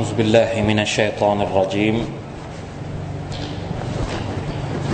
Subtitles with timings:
[0.00, 1.96] أعوذ بالله من الشيطان الرجيم.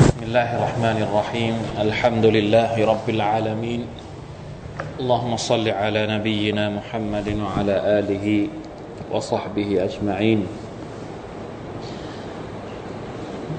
[0.03, 1.55] بسم الله الرحمن الرحيم.
[1.79, 3.87] الحمد لله رب العالمين.
[4.99, 8.27] اللهم صل على نبينا محمد وعلى آله
[9.15, 10.41] وصحبه أجمعين.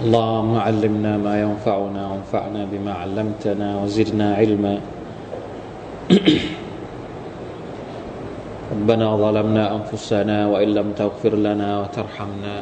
[0.03, 4.75] اللهم علمنا ما ينفعنا وانفعنا بما علمتنا وزدنا علما.
[8.76, 12.56] ربنا ظلمنا أنفسنا وإن لم تغفر لنا وترحمنا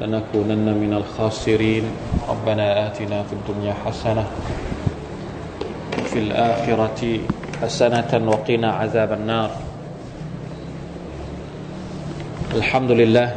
[0.00, 1.84] لنكونن من الخاسرين
[2.28, 4.24] ربنا آتنا في الدنيا حسنة
[5.98, 7.02] وفي الآخرة
[7.62, 9.50] حسنة وقنا عذاب النار
[12.54, 13.28] الحمد لله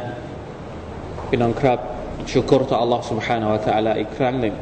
[1.28, 1.78] พี่น้องครับ
[2.30, 4.54] ชุกรต่อ Allah سبحانه และ تعالى อีกครั้งหนึ่ง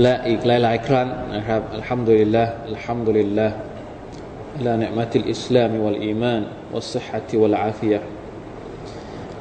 [0.00, 3.46] และอีกหลายๆครั้งนะครับอัลฮัมดุลิลลาห์อัลฮัมดุลิลลา
[4.58, 6.42] ห์ على نعمة الإسلام والإيمان
[6.72, 8.00] والصحة والعافية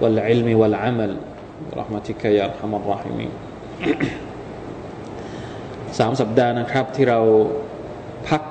[0.02, 1.12] والعلم والعمل
[1.70, 3.32] برحمتك يا أرحم الراحمين
[6.00, 7.20] สามสัปดาห์นะครับที่เรา
[8.28, 8.44] พัก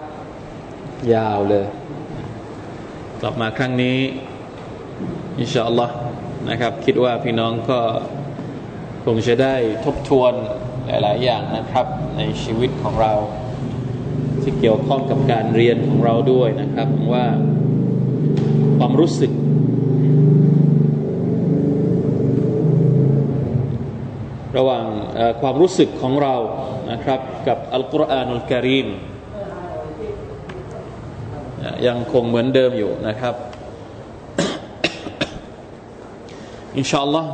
[1.15, 1.67] ยาวเลย
[3.21, 3.99] กลับมาครั้งนี้
[5.39, 5.95] อินชาอัลลอฮ์
[6.51, 7.81] นะครับ คิดว่าพี่น้องก็
[9.05, 10.33] คงจะได้ทบทวน
[10.87, 13.13] หลาย ๆ อย่างนะครับ ในชีวิตของเรา
[14.50, 17.26] ที่เกี่ยวข้องกับการเรียนของเราด้วยนะครับว่า
[18.78, 19.32] ความรู้สึก
[24.58, 24.86] ระหว่าง
[25.42, 26.36] ความรู้สึกของเรา
[26.92, 28.88] นะครับ กับอัลกุรอานุลกิริม
[31.88, 33.36] ยังคงเหมือนเดิมอยู่นะครับ
[36.78, 37.32] อินชาอัลลอฮ์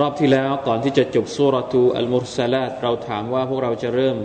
[0.00, 4.18] รอบที่แล้วก่อนที่จะจบสุรทูอัลมุรซาลาตเราถามว่าพวกเราจะเริ่ม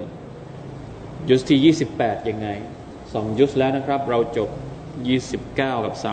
[1.30, 2.48] ยุสที่ 28 ยังไง
[3.14, 4.50] สองยุสแล้วนะครับ เราจบ
[5.18, 6.06] 29 กับ 30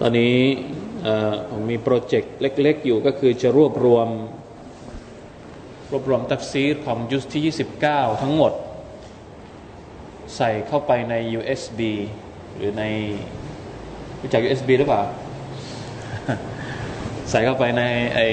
[0.00, 0.36] ตอนนี้
[1.50, 4.08] ผมมีโปรเจกต์เล็ก ๆ อยู่ก็คือจะรวบรวม
[5.90, 7.42] รวบรวมตัฟซีรของยุสที่
[7.84, 8.52] 29 ทั้งหมด
[10.36, 11.80] ใส่เข้าไปใน USB
[12.56, 12.82] หรือใน
[14.20, 15.02] รู้จัก USB หรือเปล่า
[17.30, 17.82] ใส่เข้าไปใน
[18.14, 18.26] ไอ้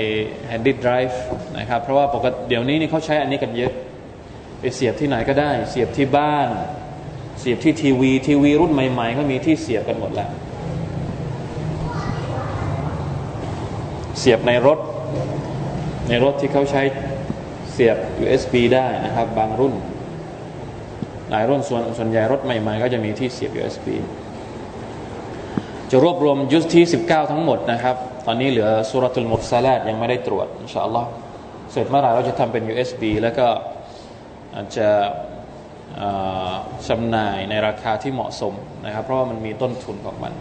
[0.49, 1.15] handy drive
[1.57, 3.73] นะครับ เพราะว่าปกติเดี๋ยวนี้นี่เขาใช้อันนี้กันเยอะ
[4.59, 6.47] ไปเสียบที่ไหนก็ได้ เสียบที่บ้าน
[7.39, 10.29] เสียบที่ทีวี ทีวีรุ่นใหม่ ๆ ก็มีที่เสียบกันหมดแล้ว
[14.19, 14.79] เสียบในรถ
[16.09, 16.81] ในรถที่เขาใช้
[17.71, 19.73] เสียบ USB ได้นะครับ บางรุ่น
[21.29, 23.87] หลายรุ่นส่วนส่วนใหญ่รถใหม่ ๆ ก็จะมีที่เสียบ USB
[25.91, 31.09] จะรวบรวมยุสที่ 19 ทั้งหมดนะครับ ตอนนี้เหลือสุรทุลมุสลาดยังไม่ได้ตรวจ อินชาอัลลอฮ์
[31.71, 33.47] เสร็จเมื่อไหร่เราจะทำเป็น USB แล้วก็
[34.63, 34.89] จจะ
[36.89, 38.53] จำหน่ายในราคาที่เหมาะสม
[38.85, 40.33] นะครับ เพราะว่ามันมีต้นทุนของมัน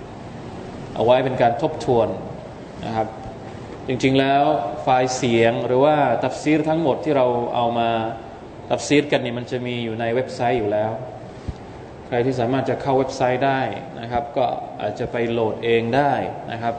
[0.94, 2.08] เอาไว้เป็นการทบทวน
[2.86, 3.08] นะครับ
[3.88, 4.44] จริงๆแล้ว
[4.82, 7.90] ไฟล์เสียงหรือว่าตัฟซีรทั้งหมดที่เราเอามา
[8.70, 10.92] ตัฟซีรกันนี่มันจะมีอยู่ในเว็บไซต์อยู่แล้ว
[12.06, 13.60] ใครที่สามารถจะเข้าเว็บไซต์ได้
[14.00, 14.44] นะครับ ก็
[14.80, 16.12] อาจจะไปโหลดเองได้
[16.52, 16.74] นะครับ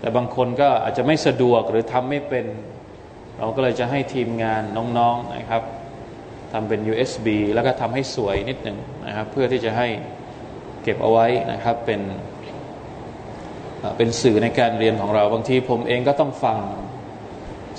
[0.00, 2.46] แต่บางคนก็อาจจะไม่สะดวกหรือทำไม่เป็น
[3.38, 4.62] เราก็เลยจะให้ทีมงาน
[4.98, 5.62] น้องๆนะครับ
[6.52, 9.88] ทำเป็น USB แล้วก็ทำให้สวยนิดหนึ่งนะครับ เพื่อที่จะให้
[10.82, 12.00] เก็บเอาไว้นะครับเป็น
[13.96, 16.58] เป็นสื่อในการเรียนของเราบางทีผมเองก็ต้องฟัง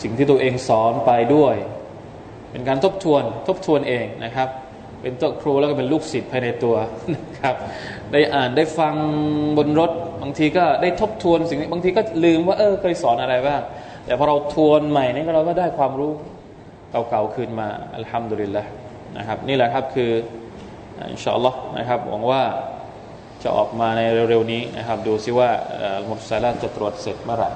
[0.01, 1.55] สิ่งที่ตัวเองสอนไปด้วย
[2.51, 4.49] เป็นการทบทวนทบทวนเองนะครับ
[5.01, 6.75] เป็นตัวครูแล้วก็เป็นลูกศิษย์ภายในตัว
[7.15, 7.55] นะครับ
[8.11, 8.95] ได้อ่านได้ฟัง
[9.57, 9.91] บนรถ
[10.21, 13.61] บางทีก็ได้ทบทวนสิ่งนี้บางทีก็ลืมว่าเออเคยสอนอะไรบ้าง
[14.05, 16.11] แต่พอเราทวนใหม่นี่เราก็ได้ความรู้
[17.09, 18.63] เก่าๆคืนมาอัลฮัมดุลิลละ
[19.17, 20.11] นะครับ นี่แหละครับคือ
[21.11, 22.43] อินชาอัลลอฮ์นะครับหวังว่า
[23.43, 25.49] จะออกมาในเร็วๆนี้นะครับ ดูซิว่า
[26.11, 27.49] มุสลิมจะตรวจเสร็จเมื่อไหร่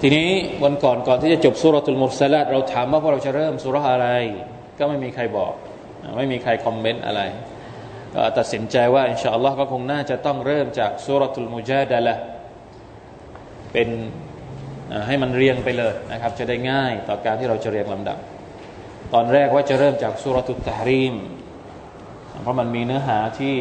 [0.00, 0.28] ทีนี้
[0.64, 4.08] วันก่อนก่อนที่จะจบสุรทูลมุสลิมเราถามว่าพวกเราจะเริ่มสุรอะไร
[4.78, 5.54] ก็ไม่มีใครบอก
[6.16, 7.22] ไม่มีใครคอมเมนต์อะไร
[8.14, 12.14] ก็ตัดสินใจว่าอินชาอัลลอฮ์ก็คงน่าจะต้องเริ่มจากสุรทูลมุจาดะละ
[13.72, 13.88] เป็น
[15.06, 18.18] ให้มันเรียงไปเลยนะครับ จะได้ง่ายต่อการที่เราจะเรียงลำดับ
[19.14, 21.14] ตอนแรกว่าจะเริ่มจากสุรตุตารีม
[22.42, 23.56] เพราะมันมีเนื้อหาที่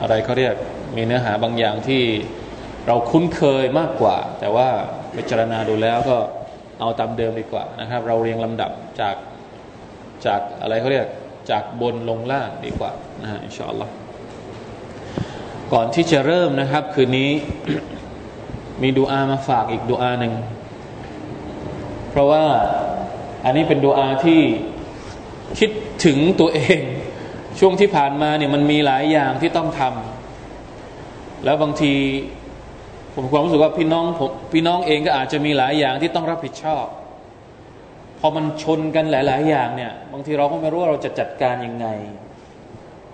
[0.00, 0.54] อะไรเขาเรียก
[0.96, 2.02] มีเนื้อหาบางอย่างที่
[2.86, 4.68] เราคุ้นเคยมากกว่า แต่ว่า
[5.16, 6.16] พิจารณาดูแล้วก็
[6.80, 8.70] เอาตามเดิมดีกว่านะครับ เราเรียงลำดับ
[9.00, 9.16] จาก
[10.26, 11.06] จากอะไรเขาเรียก
[11.50, 12.92] จากบนลงล่างดีกว่า
[13.22, 14.03] นะฮะอินชาอัลลอฮ์
[15.74, 17.30] ก่อนที่จะเริ่มนะครับ คืนนี้
[18.82, 20.34] มีดูอามาฝากอีกดูอาหนึ่ง
[22.10, 22.44] เพราะว่า
[23.44, 24.40] อันนี้เป็นดูอาที่
[25.58, 25.70] คิด
[26.04, 26.80] ถึงตัวเอง
[27.58, 31.92] ช่วงที่ผ่านมาเนี่ยมันมีหลายอย่างที่ต้องทำแล้วบางที
[33.14, 36.84] ผมความรู้สึกว่าพี่น้องผมพี่น้องเองก็อาจจะมีหลายอย่างที่ต้องรับผิดชอบ
[38.20, 41.86] พอมันชนกันหลาย ๆ อย่างเนี่ย บางทีเราก็ไม่รู้ว่าเราจะจัดการยังไง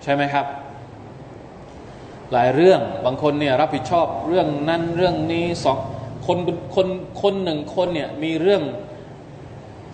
[0.03, 0.47] ใช่ไหมครับ
[2.33, 5.77] หลายเรื่อง บางคนเนี่ยรับผิดชอบเรื่องนั้นเรื่องนี้สอง
[6.27, 6.37] คน
[6.75, 6.87] คน
[7.21, 8.63] คนหนึ่งคนเนี่ยมีเรื่อง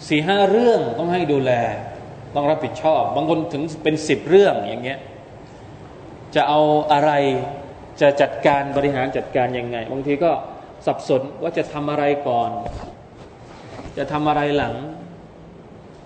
[0.07, 1.51] สี่ห้าเรื่องต้องให้ดูแล
[2.35, 4.99] ต้องรับผิดชอบ บางคนถึงเป็นสิบเรื่องอย่างเงี้ย
[6.35, 6.59] จะเอา
[6.93, 7.11] อะไร
[8.01, 10.31] จะจัดการบริหารจัดการยังไง บางทีก็
[10.85, 12.49] สับสนว่าจะทำอะไรก่อน
[13.97, 14.75] จะทำอะไรหลัง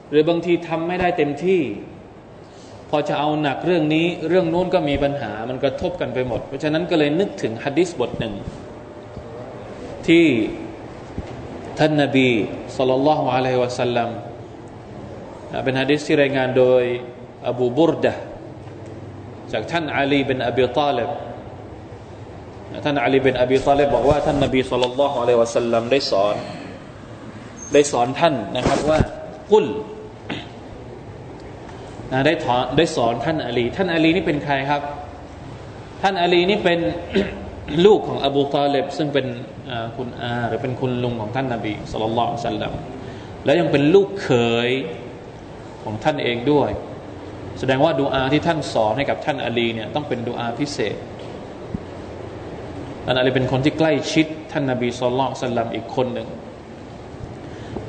[0.10, 1.62] หรือบางทีทำไม่ได้เต็มที่
[2.94, 8.34] พอจะเอาหนักเรื่องนี้เรื่องนู้นก็มีปัญหามันกระทบกันไปหมด เพราะฉะนั้นก็เลยนึกถึงฮะดิษบทหนึ่ง
[10.08, 10.26] ที่
[11.80, 12.28] ท่านนบี
[12.78, 14.10] สุลต่านละฮ์อะลัยฮิวะสัลลัม
[15.64, 16.84] เป็นฮะดิษที่รายงานโดย
[17.50, 18.14] อบูบุรดะ
[19.54, 21.10] จากท่านอาลีเป็นอบีตาลิบ
[22.86, 26.36] ท่านอาลีเป็นอบีตาลิบบอกว่าท่านนบีสุลต่านละฮ์อะลัยฮิวะสัลลัมได้สอน
[27.74, 29.00] ได้สอนท่านนะครับว่า
[29.52, 29.66] กุล
[32.12, 34.81] นะได้ถอนได้สอนท่านอาลี ท่านอาลีนี่เป็นใครครับ
[36.02, 36.80] ท่านอาลีนี่เป็น
[37.86, 39.28] ลูกของอบูตาเลบซึ่งเป็น
[39.98, 42.74] คุณอาหรือเป็นคุณลุงของท่านนาบีสุลต่านสัลลัม
[43.46, 44.30] และยังเป็นลูกเข
[44.68, 44.69] ย
[45.84, 46.69] ของท่านเองด้วย
[47.60, 50.96] แสดงว่าดูอาที่ท่านสอนให้กับท่านอาลีเนี่ยต้องเป็นดูอาพิเศษ
[53.06, 56.28] ท่านอาลีเป็นคนที่ใกล้ชิด ท่านนาบีสุลต่านสัลลัมอีกคนหนึ่ง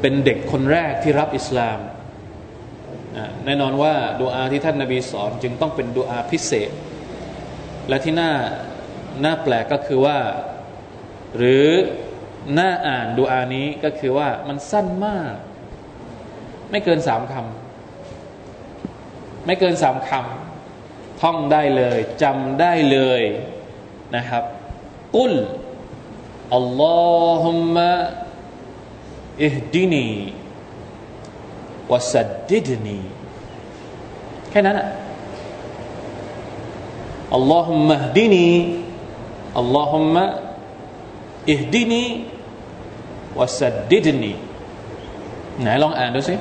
[0.01, 1.79] เป็นเด็กคนแรกที่รับอิสลาม
[3.45, 6.71] แน่นอนว่าดูอาที่ท่านนาบีสอนจึงต้องเป็นดูอาพิเศษ
[7.89, 8.33] และที่น่า
[9.25, 10.19] น่าแปลกก็คือว่า
[11.37, 11.67] หรือ
[12.59, 15.35] น้าอ่านดูอานี้ก็คือว่ามันสั้นมาก
[16.71, 23.23] ไม่เกินสามคำไม่เกินสามคำท่องได้เลยจำได้เลย
[24.17, 24.45] นะครับ
[25.17, 25.33] กุล
[26.55, 26.85] อัลล
[27.25, 27.91] อฮุมะ
[29.45, 30.09] อิฮดินี
[31.93, 32.99] วสัดดิดนี
[34.51, 34.89] แค่นั้นอะ
[37.35, 38.49] อัลลอฮุมะฮดินี
[39.59, 40.25] อัลลอฮุมะ
[41.51, 42.05] อิฮดินี
[43.39, 44.33] วสัดดิดนี
[45.61, 46.35] ไหนลองอ่านดูสิ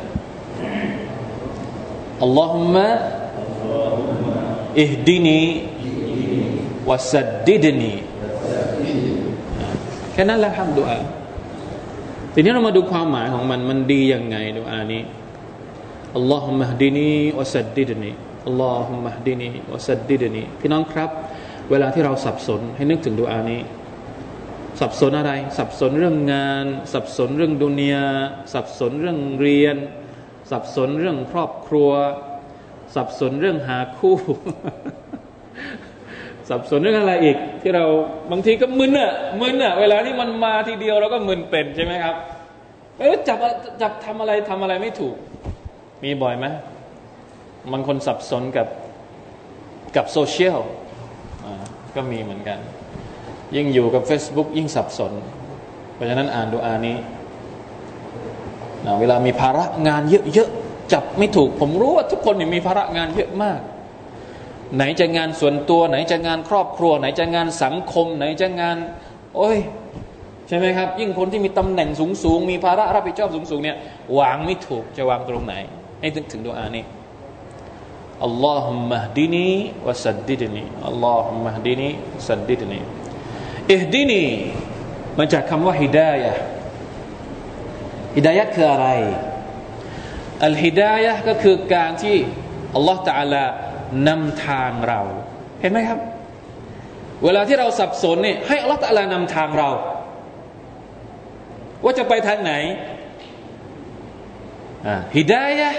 [2.23, 2.87] อัลลอฮุมะ
[4.81, 5.39] อิฮดินี
[6.89, 7.93] วสัดดิดนี
[10.13, 10.99] แค่นั้นแหละครับดูอา
[12.33, 15.01] ทีนี้เรามาดูความหมายของมันมันดียังไงดูอานี้
[16.15, 18.11] อัลลอฮุมะฮดินีวสัดดิดนี
[18.47, 21.09] อัลลอฮุมะฮดินีวสัดดิดนีพี่น้องครับ
[21.69, 23.61] เวลาที่เราสับสนให้นึกถึงดูอานี้
[24.79, 28.07] สับสนอะไร สับสนเรื่องงาน สับสนเรื่องดุนยา
[28.53, 29.77] สับสนเรื่องเรียน
[30.51, 31.91] สับสนเรื่องครอบครัว
[32.95, 34.17] สับสนเรื่องหาคู่
[36.49, 37.85] สับสนเรื่องอะไรอีก ที่เรา
[38.31, 39.11] บางทีก็มึนอะ
[39.41, 42.15] มึนอะเวลาที่มันมาทีเดียวเราก็มึนเป็นใช่ไหมครับ
[42.99, 43.37] เออจับ
[43.81, 45.15] จับทำอะไรทำอะไรไม่ถูก
[46.03, 46.45] มีบ่อยไหม
[47.71, 48.67] บางคนสับสนกับ
[49.95, 50.59] กับโซเชียล
[51.95, 52.59] ก็มีเหมือนกัน
[53.55, 55.11] ยิ่งอยู่กับ Facebook ยิ่งสับสน
[55.93, 56.97] เพราะฉะนั้นอ่านดูอานี้
[58.85, 60.01] นะเวลามีภาระงาน
[60.33, 63.59] เยอะๆจับไม่ถูก ผมรู้ว่าทุกคนมีภาระงานเยอะมาก
[64.75, 68.77] ไหนจะงานส่วนตัว ไหนจะงานครอบครัว ไหนจะงานสังคม ไหนจะงาน
[69.35, 69.57] โอ้ย
[70.47, 71.89] ใช่ไหมครับ ยิ่งคนที่มีตำแหน่ง
[72.23, 73.77] สูงๆมีภาระรับผิดชอบสูงๆเนี่ย
[74.19, 75.55] วางไม่ถูกจะวางตรงไหน
[76.01, 76.85] ให้ถึงถึงดูอานี้
[78.25, 79.49] อัลลอฮุมะดินี
[79.87, 81.89] วะสัดดิดนีอัลลอฮุมะดินี
[82.27, 82.79] สัดดิดนี
[83.73, 84.23] อิฮดินี
[85.17, 86.33] มาจากคำว่าฮิดายะ
[88.17, 88.87] ฮิดายะคืออะไร
[90.45, 92.17] อัลฮิดายะก็คือการที่
[92.75, 93.43] อัลลอฮฺตาลา
[94.07, 95.01] นำทางเรา
[95.61, 95.99] เห็นไหมครับ
[97.23, 99.69] เวลาที่เราสับสนเนี่ยให้อัลลอฮฺตาลานำทางเรา
[101.83, 102.53] ว่าจะไปทางไหน
[105.17, 105.69] ฮิดายะ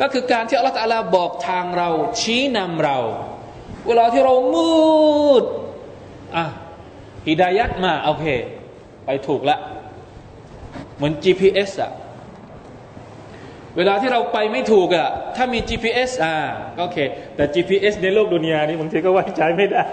[0.00, 1.88] ก็คือการที่อัลลอฮฺลาบอกทางเรา
[2.20, 2.98] ชี้นำเรา
[3.86, 5.44] เวลาที่เรามืด
[6.36, 6.44] อะ
[7.28, 8.26] ฮิดายัดมาโอเค
[9.04, 9.58] ไปถูกละ
[10.96, 11.90] เหมือน GPS อะ
[13.76, 16.36] เวลาที่เราไปไม่ถูกอะถ้ามี GPS อ่า
[16.76, 16.98] ก็โอเค
[17.36, 19.86] แต่ GPS ในโลกดุนยานี้บางทีก็ไว้ใจไม่ได้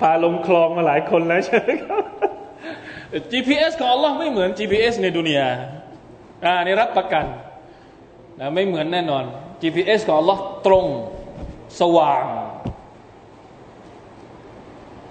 [0.00, 2.02] พาลงคลองมาหลายคนแล้วใช่ไหมครับ
[3.32, 5.48] GPS ของอัลลอฮ์ไม่เหมือน GPS ในดุนยา
[6.44, 7.24] อ่านี่รับประกัน
[8.40, 9.24] นะไม่เหมือนแน่นอน
[9.62, 10.86] GPS ของ Allah ตรง
[11.80, 12.24] สว่าง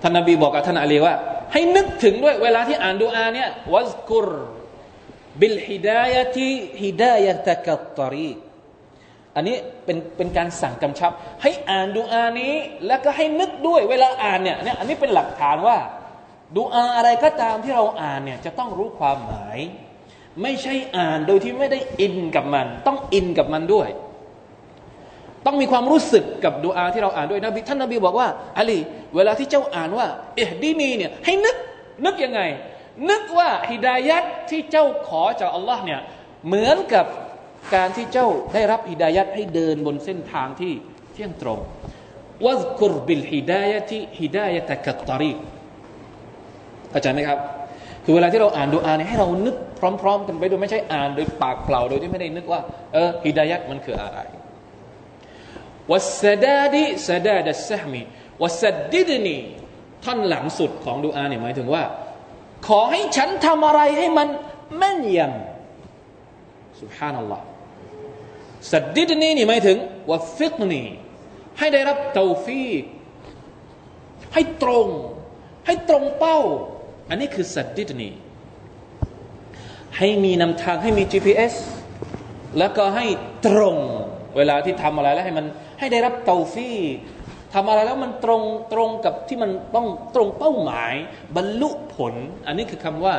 [0.02, 1.16] ท่านนบีบอกกับท่านอาลีว่า
[1.54, 4.30] ให้นึกถึงด้วยเวลาที่อ่านดูอาเนี่ยวัซกุร
[5.40, 6.54] บิลฮิดายะที่
[6.84, 8.32] ฮิดายะตะกัตตรี
[9.36, 9.56] อันนี้
[9.86, 12.54] เป็นเป็นการสั่งกำชับ ให้อ่านดูอานี้
[12.88, 15.78] แล้วก็ให้นึกด้วยเวลาอ่านเนี่ยเนี่ยอันนี้เป็นหลักฐานว่า
[16.58, 19.58] ดูอาอะไรก็ตามที่เราอ่านเนี่ยจะต้องรู้ความหมาย
[20.42, 23.90] ไม่ใช่อ่านโดยที่ไม่ได้อินกับมัน ต้องอินกับมันด้วย
[25.46, 28.28] ต้องมีความรู้สึกกับดูอาที่เราอ่านด้วยนบีท่านนบีบอกว่า
[28.60, 28.80] อาลี
[29.16, 31.56] เวลาที่เจ้าอ่านว่าเอ๊ดีนีเนี่ยให้นึก
[32.06, 32.42] นึกยังไง
[33.10, 36.02] นึกว่าฮิดายัดที่เจ้าขอจากอัลลอฮ์เนี่ย
[36.48, 37.06] เหมือนกับ
[37.76, 40.74] การที่เจ้าได้รับฮิดายัดให้เดินบนเส้นทางที่
[41.14, 41.60] เที่ยงตรง
[42.46, 45.32] วัซกุรบิลฮิดายะที่ฮิดายะตะกัตตารี
[46.92, 47.40] เข้าใจไหมครับ
[48.06, 49.56] คือเวลาที่เราอ่านดูอาเนี่ยให้เรานึก
[50.02, 52.62] พร้อม ๆ กันไปโดยไม่ใช่อ่านโดยปากเปล่าโดยที่ไม่ได้นึกว่า
[52.94, 54.20] เออฮิดายัดมันคืออะไร
[55.92, 58.02] วัสดาดิสดาดัสซฮมี
[58.44, 59.38] วัสดิดนี
[60.04, 61.84] ท่อนหลังสุดของดูอาเนี่ยหมายถึงว่า
[62.68, 64.28] ขอให้ฉันทำอะไรให้มัน
[64.78, 67.44] แม่นยำสุบฮานัลลอฮ์
[68.72, 69.78] สัดดิดนีนี่หมายถึง
[70.10, 70.84] ว่าฟิกนี
[71.60, 72.84] ให้ได้รับเตาฟีก
[74.34, 74.88] ให้ตรง
[75.66, 76.40] ให้ตรงเป้า
[77.10, 78.10] อันนี้คือสัดดิดนี
[79.98, 81.54] ให้มีนำทางให้มี GPS
[82.58, 83.06] แล้วก็ให้
[83.48, 83.78] ตรง
[84.38, 85.46] เวลาที่ทำอะไรแล้วให้มัน
[85.80, 86.72] ให้ได้รับเตาฟี
[87.54, 88.42] ทำอะไรแล้วมันตรง
[88.74, 90.94] ตรงกับที่มันต้องตรงเป้าหมาย
[91.36, 92.14] บรรลุผล
[92.48, 93.16] อันนี้คือคำว่า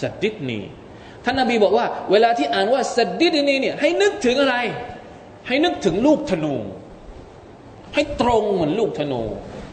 [0.00, 0.60] สัดดิดนี
[1.24, 4.56] ท่านนาบีบอกว่า เวลาที่อ่านว่าสัดดิดนีเนี่ยให้นึกถึงอะไร
[5.48, 6.54] ให้นึกถึงลูกธนู
[7.94, 9.22] ให้ตรงเหมือนลูกธนู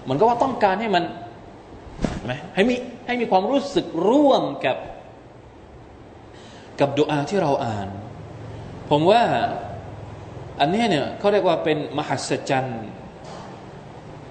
[0.04, 1.04] เหมือนก็ว่าต้องการให้มัน
[2.26, 4.78] ไหมให้มีให้มีความรู้สึกร่วมกับ
[6.80, 7.88] กับดุอาที่เราอ่าน
[8.90, 9.24] ผมว่า
[10.60, 12.82] อันนี้เนี่ยเขาเรียกว่าเป็นมหัศจรรย์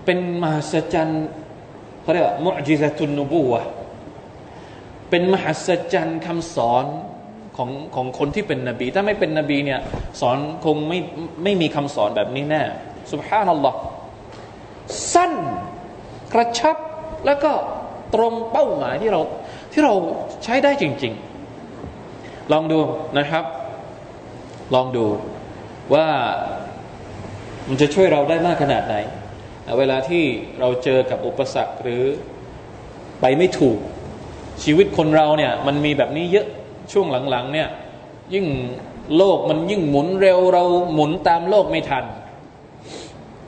[0.05, 1.25] เป็นมหัศจรรย์
[2.03, 3.63] เขาเรียกว่ามุจิซตุนนบูวะ
[5.11, 6.85] เป็นมหัศจรรย์คำสอน
[7.57, 9.81] ของของคนที่เป็นนบี ถ้าไม่เป็นนบีเนี่ย
[10.21, 10.99] สอนคงไม่
[11.43, 12.63] ไม่มีคำสอนแบบนี้แน่
[13.13, 13.79] สุบฮานัลลอฮ์
[15.13, 15.33] สั้น
[16.33, 16.77] กระชับ
[17.27, 17.53] แล้วก็
[18.15, 19.21] ตรงเป้าหมายที่เรา
[19.73, 19.95] ที่เรา
[20.45, 21.13] ใช้ได้จริง
[21.83, 22.79] ๆ ลองดู
[23.19, 23.45] นะครับ
[24.75, 25.07] ลองดู
[25.95, 26.07] ว่า
[27.69, 28.97] มันจะช่วยเราได้มากขนาดไหน
[29.79, 30.23] เวลาที่
[30.61, 32.03] เราเจอกับอุปสรรคหรือ
[33.21, 33.79] ไปไม่ถูก
[34.65, 36.47] ชีวิตคนเราเนี่ยมันมีแบบนี้เยอะ
[36.93, 37.69] ช่วงหลังๆเนี่ย
[38.35, 38.47] ยิ่ง
[39.17, 42.05] โลกมันยิ่งหมุนเร็วเราหมุนตามโลกไม่ทัน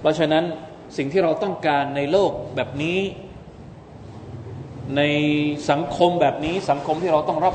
[0.00, 0.44] เพราะฉะนั้น
[0.96, 2.98] สิ่งที่เราต้องการในโลกแบบนี้
[4.96, 5.02] ใน
[5.70, 7.54] สังคมแบบนี้สังคมที่เราต้องรับ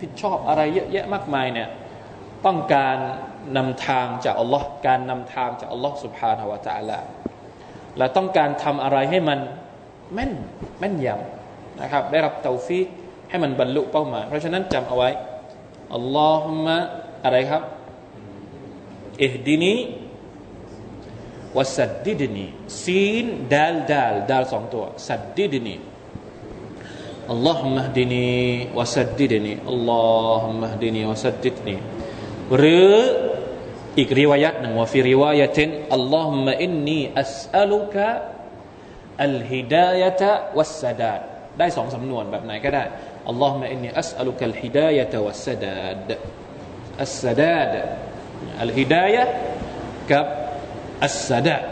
[0.00, 1.68] ผิดชอบอะไรเยอะแยะมากมายเนี่ย
[2.46, 2.96] ต้องการ
[3.56, 6.98] นำทางจากอัลลอฮ์การนำทางจากอัลลอฮ์สุบฮานาวะจาลา
[7.98, 9.38] และต้องการทำอะไรให้มัน
[10.14, 10.32] แม่น
[10.78, 12.86] แม่นยำนะครับ ได้รับเตาฟีก
[13.30, 15.10] ให้มันบรรลุเป้าหมาย เพราะฉะนั้นจำเอาไว้
[15.94, 16.76] อัลลอฮุมะ
[17.24, 17.62] อะไรครับ
[19.24, 19.74] อิฮดินี
[21.56, 22.46] วัสัดดีดนี
[22.84, 25.74] ซีนดาลดาลดาลสองตัวสัดดีดนี
[27.33, 28.31] اللهم اهدني
[28.77, 31.77] وسددني اللهم اهدني وسددني
[32.57, 32.93] หรือ
[33.99, 38.07] อีกริวายัตหนึ่งว่าฟิริวายะตินอัลลอฮุมะอินนีอัสอัลุกะ
[39.23, 41.19] อัลฮิดายะตะวัสสดาด
[41.59, 42.83] ได้สองสำนวนแบบไหนก็ได้
[43.29, 46.09] อัลลอฮุมะอินนีอัสอัลุกะอัลฮิดายะตะวัสสดาด
[47.03, 47.73] อัสสดาด
[48.61, 49.23] อัลฮิดายะ
[50.11, 50.25] กับ
[51.05, 51.63] อัสสดาด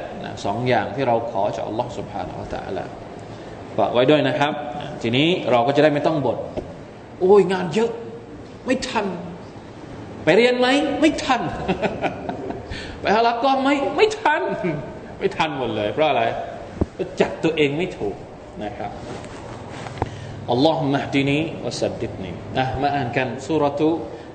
[0.46, 2.86] สองอย่างที่เราขอจากอัลลอฮ์ سبحانه และ تعالى
[3.79, 4.53] ฝากไว้ด้วยนะครับ
[5.03, 6.39] ทีนี้เราก็จะได้ไม่ต้องบ่น
[7.21, 7.91] โอ้ยงานเยอะ
[8.67, 9.07] ไม่ทัน
[10.25, 10.69] ไปเรียนไหม
[11.01, 11.41] ไม่ทัน
[13.01, 14.43] ไปฮาลักก็ไหมไม่ทัน
[15.19, 16.23] ไม่ทันหมดเลย เพราะอะไร
[17.21, 18.17] จัดตัวเองไม่ถูก
[18.65, 18.91] นะครับ
[20.51, 23.91] อัลลอฮฺมะดีนีวสัดดิดนีนะมาอ่านกันสุรทู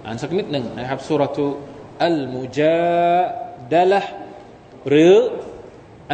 [0.05, 1.45] อ่านสักนิดหนึ่งนะครับสุรทู
[2.05, 3.21] อัลมุจา
[3.73, 4.01] ดะละ
[4.89, 5.15] หรือ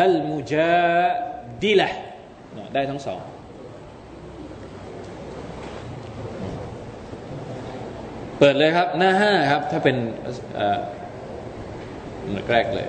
[0.02, 1.06] อัลมุจา
[1.64, 1.90] ดิละ
[2.75, 3.21] ได้ทั้งสอง
[8.39, 9.97] เปิดเลยครับ หน้าห้าครับ ถ้าเป็น
[12.31, 12.89] หน่วยแรกเลย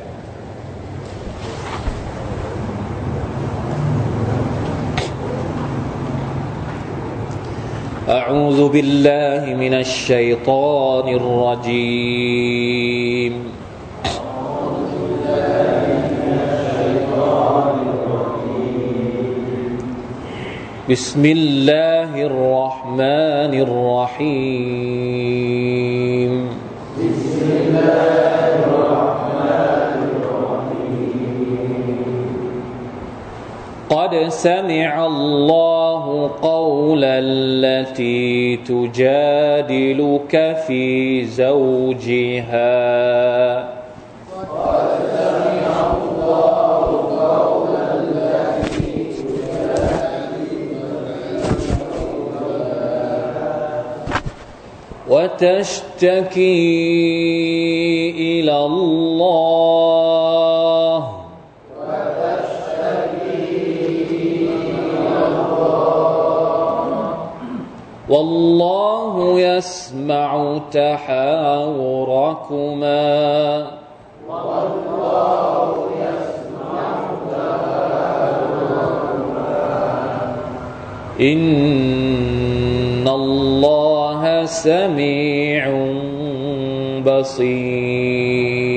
[8.10, 13.34] أعوذ بالله من الشيطان الرجيم
[20.87, 25.03] بسم الله الرحمن الرحيم.
[26.95, 31.27] بسم الله الرحمن الرحيم
[33.91, 40.35] قد سمع الله قول التي تجادلك
[40.67, 42.67] في زوجها.
[55.11, 56.51] وتشتكي
[58.11, 59.97] إلى الله.
[68.09, 72.07] والله يسمع تحاوركما.
[81.21, 81.96] إن
[84.47, 85.69] سميع
[87.07, 88.77] بصير.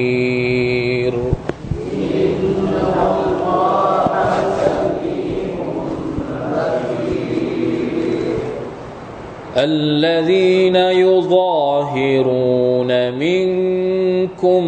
[9.57, 14.63] الذين يظاهرون منكم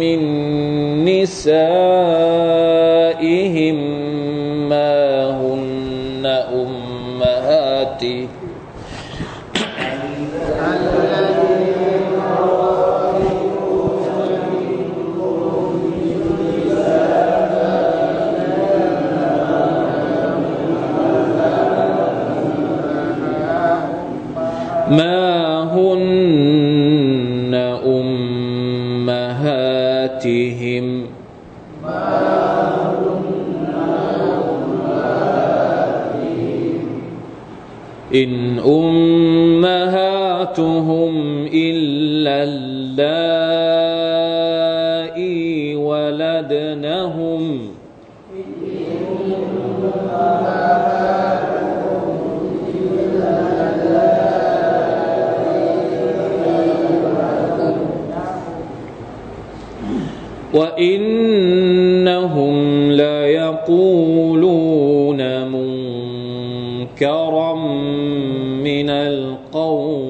[0.00, 0.20] من
[1.04, 1.65] نسائهم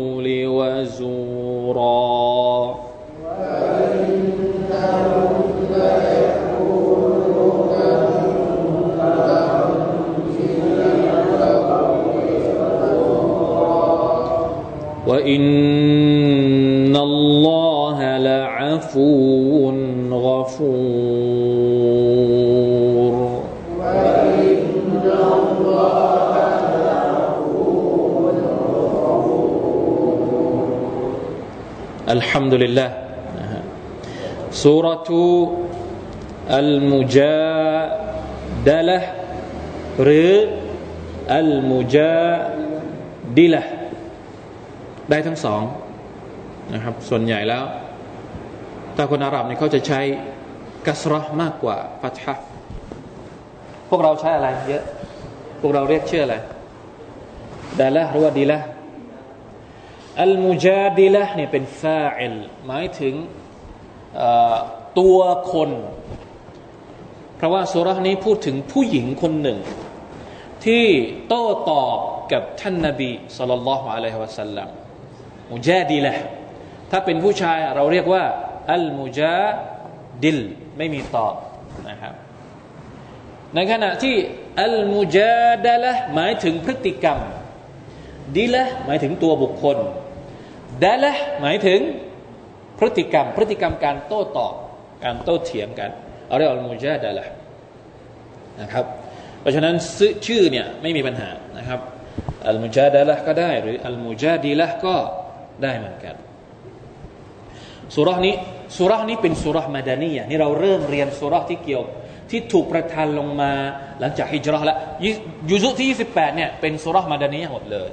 [0.06, 1.96] القول وزورا.
[15.06, 19.25] وإن الله لعفو
[32.30, 32.94] ฮัมดุลิลลาห์
[34.62, 35.24] สุรทู
[36.58, 37.80] อัลมุจา
[38.68, 38.98] ดะละ
[40.04, 40.32] หรือ
[41.36, 42.30] อัลมุจา
[43.38, 43.62] ดิละ
[45.10, 45.62] ได้ทั้งสอง
[46.74, 47.64] นะครับส่วนใหญ่แล้ว
[48.94, 50.00] แต่คนอาหรับเนี่ยเขาจะใช้
[50.86, 52.34] กัสระมากกว่าฟัตฮะ
[53.88, 54.84] พวกเราใช้อะไรเยอะ
[55.60, 56.36] พวกเราเรียกชื่ออะไร
[57.80, 58.58] ดาละหรือว่าดีละ
[60.22, 62.34] อัลมุจาดิละเนี่ยเป็นฟาอิล
[62.66, 63.14] หมายถึง
[64.98, 65.20] ตัว
[65.52, 65.70] คน
[67.36, 69.58] เพราะว่าสุรานี้พูดถึงผู้หญิงคนหนึ่ง
[70.64, 70.84] ที่
[71.28, 71.98] โต้ตอบ
[72.32, 74.68] กับท่านนาบีสุลต่านละฮ์อะลัยฮิวะสัลลัม
[75.52, 76.14] มุจาดิละ
[76.90, 78.24] ถ้าเป็นผู้ชายเราเรียกว่า
[78.72, 79.40] อัลมุจา
[80.22, 80.38] ดิล
[80.76, 81.34] ไม่มีตอบ
[81.88, 82.14] นะครับ
[83.54, 84.16] ในขณะที่
[84.62, 87.18] อัลมุจาดละหมายถึงพฤติกรรม
[88.36, 89.78] ดิละหมายถึงตัวบุคคล
[90.82, 91.80] ดละหมายถึง
[92.78, 94.54] พฤติกรรม พฤติกรรมการโต้ตอบ
[95.04, 95.90] การโต้เถียงกัน
[96.28, 97.24] เอาเรียกอัลมุจาดละ
[98.60, 98.84] นะครับ
[99.40, 99.74] เพราะฉะนั้น
[100.26, 101.80] ชื่อเนี่ยไม่มีปัญหานะครับ
[102.48, 104.94] อัลมุจาดละก็ได้ หรืออัลมุจาดีละก็
[105.62, 106.14] ได้เหมือนกัน
[107.94, 108.34] สุรานี้
[108.76, 111.82] สุรานี้เป็นสุรามาดานียนี่เราเริ่มเรียนสุราที่เกี่ยว
[112.30, 113.52] ที่ถูกประทานลงมา
[114.00, 114.78] หลังจากฮิจรัชแล้ว
[115.50, 117.90] ยุซุที่ 28เนี่ยเป็นสุรามาดานียหมดเลย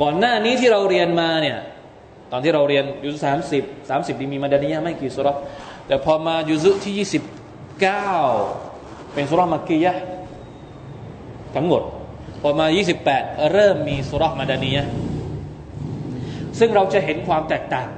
[0.00, 1.58] ก่อนหน้านี้ที่เราเรียนมาเนี่ย
[2.32, 5.32] ตอนที่เราเรียนยุซุสามสิบสามสิบดีมีมาดานียไม่กี่สุรา
[5.86, 8.12] แต่พอมายุซุที่29เก้า
[9.14, 9.92] เป็นสุรามักกียะ
[11.54, 11.82] ทั้งหมด
[12.42, 12.66] พอมา
[13.08, 14.78] 28 เริ่มมีสุรามาดานีย
[16.58, 17.88] ซึ่งเราจะเห็นความแตกต่าง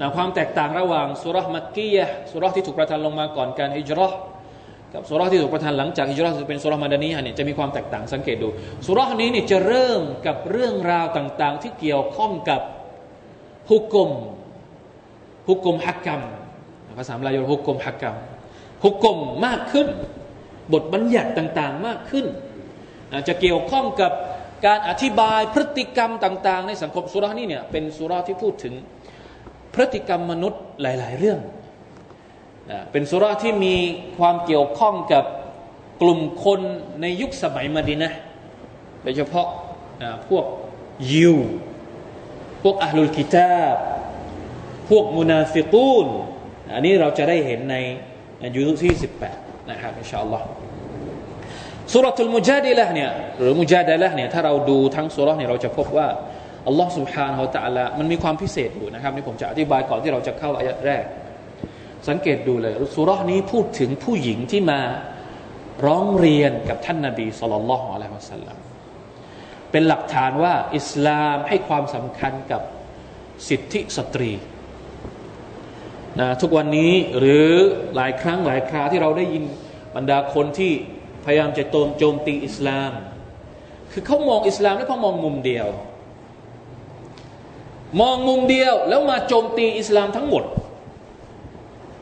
[0.00, 4.08] นะความแตกต่างระหว่างสุรษมักกียะสุรษที่ถูกประทานลงมาก่อนการฮิจรั
[4.94, 8.48] กับสุรษที่ถูกประทานหลังจากฮิจรัชจะเป็นสุรษมาดานีฮะเนี่ยจะมีความแตกต่างสังเกตดู
[8.86, 12.60] สุรษนี้เนี่ยจะเริ่มกับเรื่องราวต่าง ๆ ที่เกี่ยวข้องกับ
[13.70, 14.10] ฮุกกลม
[15.48, 16.22] ฮุกกลมฮักกรรม
[16.98, 18.16] ภาษาลายฮุกกลมฮักกรรม
[18.84, 19.88] ฮุกกลมมากขึ้น
[20.72, 22.26] บทบัญญัติต่างๆมากขึ้น
[23.28, 24.12] จะเกี่ยวข้องกับ
[24.66, 28.74] การอธิบายพฤติกรรมต่าง ๆ ในสังคมสุรานี่เนี่ยเป็นสุราที่พูดถึง
[29.74, 31.38] พฤติกรรมมนุษย์หลาย ๆ เรื่อง
[32.91, 33.75] เป็นสุราที่มี
[34.17, 35.25] ความเกี่ยวข้องกับ
[36.01, 36.59] กลุ่มคน
[37.01, 38.11] ในยุคสมัยมดีนะ
[39.03, 39.47] โดยเฉพาะ
[40.27, 40.45] พวก
[41.11, 41.35] ยิว
[42.63, 43.75] พวกอัลลุลกิตาบ
[44.89, 46.07] พวกมุนาฟิกูน
[46.73, 48.93] อันนี้เราจะได้เห็นในยุคที่
[49.31, 50.45] 18นะครับอินชาอัลลอฮ์
[51.93, 56.07] สุรทูลมุจาดิละเนี่ยหรือมุจาดิละเนี่ยถ้าเราดูทั้งสุรเนี่ยเราจะพบว่า
[56.67, 61.03] อัลลอฮ์ سبحانه และ تعالى มันมีความพิเศษอยู่นะครับนี่ผมจะอธิบายก่อนที่เราจะเข้าอายะแรก
[62.08, 64.80] สังเกตดูเลยสุรนี้พูดถึงผู้หญิงที่มา
[65.86, 68.56] ร้องเรียนกับท่านนาบีصلى الله عليه وسلم
[69.70, 72.62] เป็นหลักฐานว่าอิสลามให้ความสำคัญกับ
[73.48, 74.32] สิทธิสตรี
[76.20, 77.48] นะทุกวันนี้หรือ
[77.96, 79.44] หลายครั้งหลายคราที่เราได้ยิน
[79.96, 80.72] บรรดาคนที่
[81.24, 82.92] พยายามจะโจมโจมตีอิสลาม
[83.92, 85.68] คือเขามองอิสลามแล้วเขามองมุมเดียว
[88.00, 90.44] มองมุมเดียวแล้วมาโจมตีอิสลามทั้งหมด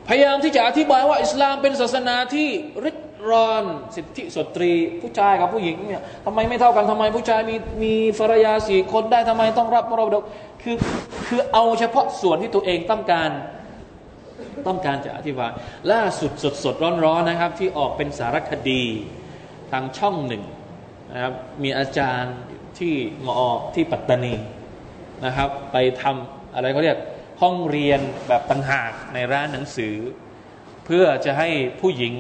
[0.08, 2.48] พยายามที่จะอธิบายว่าอิสลามเป็นศาสนาที่
[2.84, 3.64] ริดรอน
[3.96, 10.24] สิทธิสตรี ผู้ชายกับผู้หญิงเนี่ยทำไมไม่เท่ากันทำไมผู้ชายมีมีภรรยาสี่คนได้ทำไมต้องรับมรดก
[10.62, 10.76] คือ
[11.26, 13.30] คือเอาเฉพาะส่วนที่ตัวเองต้องการ
[14.66, 15.50] ต้องการจะอธิบาย
[15.92, 18.82] ล่าสุดสดสดร้อนๆนะครับ ที่ออกเป็นสารคดี
[19.72, 20.42] ทางช่องหนึ่ง
[21.12, 22.34] นะครับมีอาจารย์
[22.78, 22.94] ที่
[23.26, 23.40] มอ
[23.74, 24.34] ที่ปัตตานี
[25.24, 26.98] นะครับ ไปทำอะไรเขาเรียก
[27.40, 29.94] ห้องเรียนแบบต่างหากในร้านหนังสือ
[30.84, 31.48] เพื่อจะให้
[31.80, 32.14] ผู้หญิง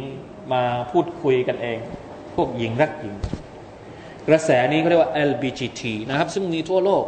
[0.52, 1.78] มาพูดคุยกันเอง
[2.36, 3.14] พวกหญิงรักหญิง
[4.28, 7.04] กระแสนี้เขาเรียกว่า lgbt นะครับ ซึ่งมีทั่วโลก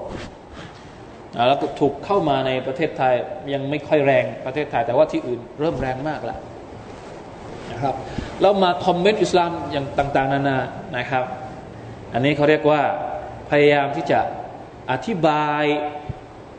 [1.46, 3.14] แล้วถูกเข้ามาในประเทศไทย
[3.52, 6.38] ยังไม่ค่อยแรงประเทศไทย แต่ว่าที่อื่นเริ่มแรงมากแล้ว
[7.72, 7.94] นะครับ
[8.40, 10.58] แล้วมาคอมเมนต์อิสลามอย่างต่าง ๆ นานา
[10.96, 11.24] นะครับ
[12.14, 12.82] อันนี้เขาเรียกว่า
[13.50, 14.20] พยายามที่จะ
[14.90, 15.64] อธิบาย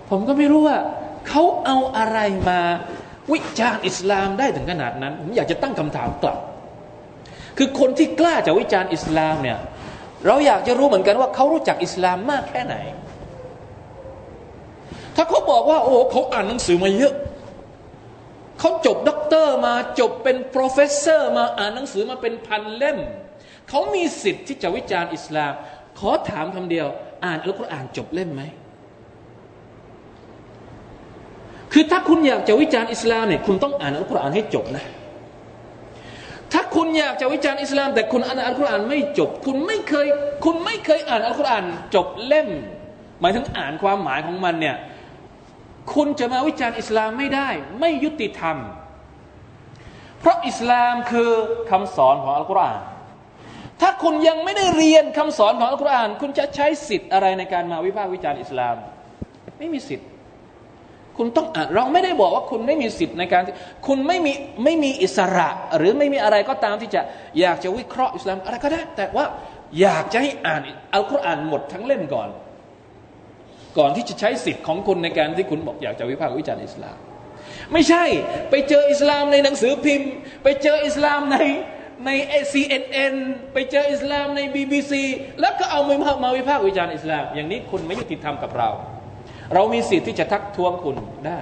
[0.10, 0.78] ผมก็ไม่รู้ว่า
[1.28, 2.62] เขาเอาอะไรมา
[3.32, 6.40] วิจารณ์อิสลามได้ถึงขนาดนั้น ผมอยากจะตั้งคำถามกลับ
[7.58, 9.58] คือคนที่กล้าจะวิจารณ์อิสลามเนี่ย
[10.26, 12.76] เราอยากจะรู้เหมือนกันว่าเขารู้จักอิสลามมากแค่ไหน
[15.16, 17.14] ถ้าเขาบอกว่า โอ้เขาอ่านหนังสือมาเยอะ
[18.60, 22.98] เขาจบด็อกเตอร์มาจบเป็น professor มาอ่านหนังสือมาเป็นพันเล่ม
[23.70, 25.54] เขามีสิทธิ์ที่จะวิจารณ์อิสลาม
[26.00, 26.88] ขอถามคำเดียว
[27.26, 28.42] อ่านอัลกุรอานจบเล่มไหม
[31.74, 34.86] คือถ้าคุณอยากจะวิจารณ์อิสลามเนี่ยคุณต้องอ่านอัลกุรอานให้จบนะ
[36.54, 40.08] ถ้าคุณอยากจะวิจารณ์อิสลาม แต่คุณอ่านอัลกุรอานไม่จบ คุณไม่เคย
[40.46, 42.50] คุณไม่เคยอ่านอัลกุรอานจบเล่ม
[43.22, 44.76] หมายถึงอ่านความหมายของมันเนี่ย
[45.94, 48.58] คุณจะมาวิจารณ์อิสลามไม่ได้ ไม่ยุติธรรม
[50.20, 51.32] เพราะอิสลามคือ
[51.70, 52.80] คำสอนของอัลกุรอาน
[53.82, 58.76] ถ้าคุณยังไม่ได้เรียนคำสอนของอัลกุรอาน คุณจะใช้สิทธิ์อะไรในการมาวิพากษ์วิจารณ์อิสลาม
[59.58, 60.08] ไม่มีสิทธิ์
[61.24, 63.42] คุณต้องอ่านเราไม่ได้บอกว่าคุณไม่มีสิทธิ์ในการ
[63.88, 67.02] คุณไม่มีไม่มีอิสระ หรือไม่มีอะไรก็ตามที่จะ
[67.40, 69.26] อยากจะวิเคราะห์อิสลามอะไรก็ได้ แต่ว่า
[69.82, 70.62] อยากจะให้อ่าน
[70.94, 72.30] อัลกุรอานหมดทั้งเล่มก่อน
[73.78, 76.98] ก่อนที่จะใช้สิทธิ์ของคุณในการที่คุณบอกอยากจะวิพากษ์วิจารณ์อิสลาม
[77.72, 78.04] ไม่ใช่
[78.50, 80.12] ไปเจออิสลามในหนังสือพิมพ์
[80.44, 81.38] ไปเจออิสลามใน
[82.06, 83.16] ในเอ CNN
[83.54, 85.04] ไปเจออิสลามในบีบีซี
[85.42, 88.72] แล้วก็เอามามาวิพากษ์วิจารณ์อิสลาม อย่างนี้คุณไม่ยุติธรรมกับเรา
[89.54, 90.96] เรามีสิทธิ์ที่จะทักท้วงคุณ
[91.28, 91.42] ได้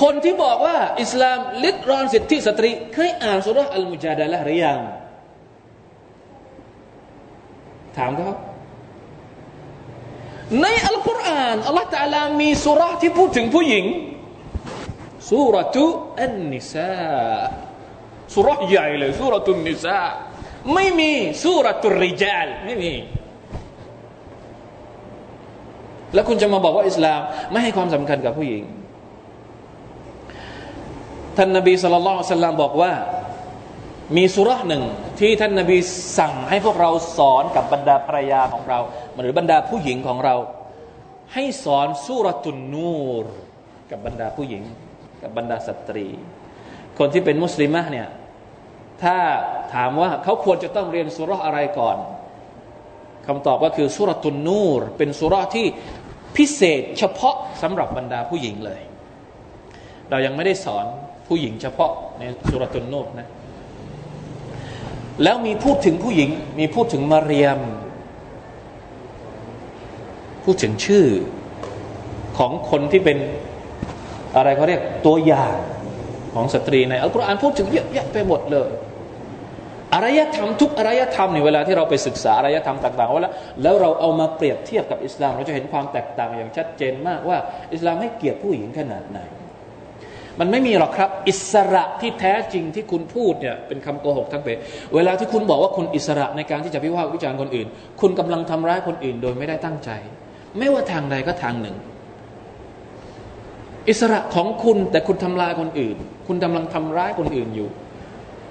[0.00, 4.78] คนที่บอกว่าอิสลามลิดรอนสิทธิสตรี เคยอ่านสุรษอัลมุจาดะละหรือยัง
[7.96, 8.30] ถามเขา
[10.62, 13.86] ในอัลกุรอานอัลลอฮฺตาลามีสุราที่พูดถึงผู้หญิง
[15.30, 15.84] สุรตุ
[16.22, 16.94] อันนิซา
[18.34, 20.02] สุรใหญ่เลยสุรตุนนิซา
[20.74, 21.12] ไม่มี
[21.44, 22.92] สุรตุริจาลไม่มี
[26.16, 28.64] แล้วคุณจะมาบอกว่าอิสลาม ไม่ให้ความสำคัญกับผู้หญิง
[31.36, 32.92] ท่านนบีสุลต่านสัลลัมบอกว่า
[34.16, 34.82] มีสุรหนึ่ง
[35.20, 35.76] ที่ท่านนาบี
[36.18, 38.78] สั่งให้พวกเราสอนกับบรรดาภรรยาของเรา
[39.20, 40.34] หรือบรรดาผู้หญิงของเรา
[41.34, 43.26] ให้สอนสุรตุนนูร
[43.90, 44.62] กับบรรดาผู้หญิง
[45.22, 46.06] กับบรรดาสตรี
[46.98, 48.08] คนที่เป็นมุสลิมะเนี่ย
[49.02, 49.16] ถ้า
[49.74, 51.96] ถามว่าเขาควรจะต้องเรียนสุรอะไรก่อน
[53.26, 55.66] คำตอบก็คือสุรตุนนูร เป็นสุรที่
[56.36, 58.80] พิเศษเฉพาะสำหรับบรรดาผู้หญิงเลย
[60.10, 60.84] เรายังไม่ได้สอน
[61.28, 63.28] ผู้หญิงเฉพาะในสุรตุนนูรนะ
[65.22, 67.60] แล้วมีพูดถึงผู้หญิง มีพูดถึงมาเรียม
[70.44, 71.06] พูดถึงชื่อ
[72.38, 73.18] ของคนที่เป็น
[74.36, 75.54] อะไรเขาเรียกตัวอย่าง
[76.34, 78.70] ของสตรีในอัลกุรอานพูดถึงเยอะแยะไปหมดเลย
[79.96, 83.32] อารยธรรมทุกอารยธรรมในเวลาที่เราไปศึกษาอารยธรรมต่างๆว่าแล้ว
[83.62, 87.38] แล้วเราเอามาเปรียบเทียบกับอิสลาม เราจะเห็นความแตกต่างอย่างชัดเจนมากว่า
[87.72, 89.20] อิสลามให้เกียรติผู้หญิงขนาดไหน
[90.40, 94.48] มันไม่มีหรอกครับ อิสระที่แท้จริงที่คุณพูดเนี่ยเป็นคำโกหกทั้งเป
[94.94, 97.68] เวลาที่คุณบอกว่าคุณอิสระในการที่จะพิพากษ์วิจารณ์คนอื่น
[98.00, 99.90] คุณกำลังทำร้ายคนอื่น โดยไม่ได้ตั้งใจ
[100.58, 101.76] ไม่ว่าทางใดก็ทางหนึ่ง
[103.88, 107.68] อิสระของคุณแต่คุณทำลายคนอื่น คุณกำลังทำร้ายคนอื่นอยู่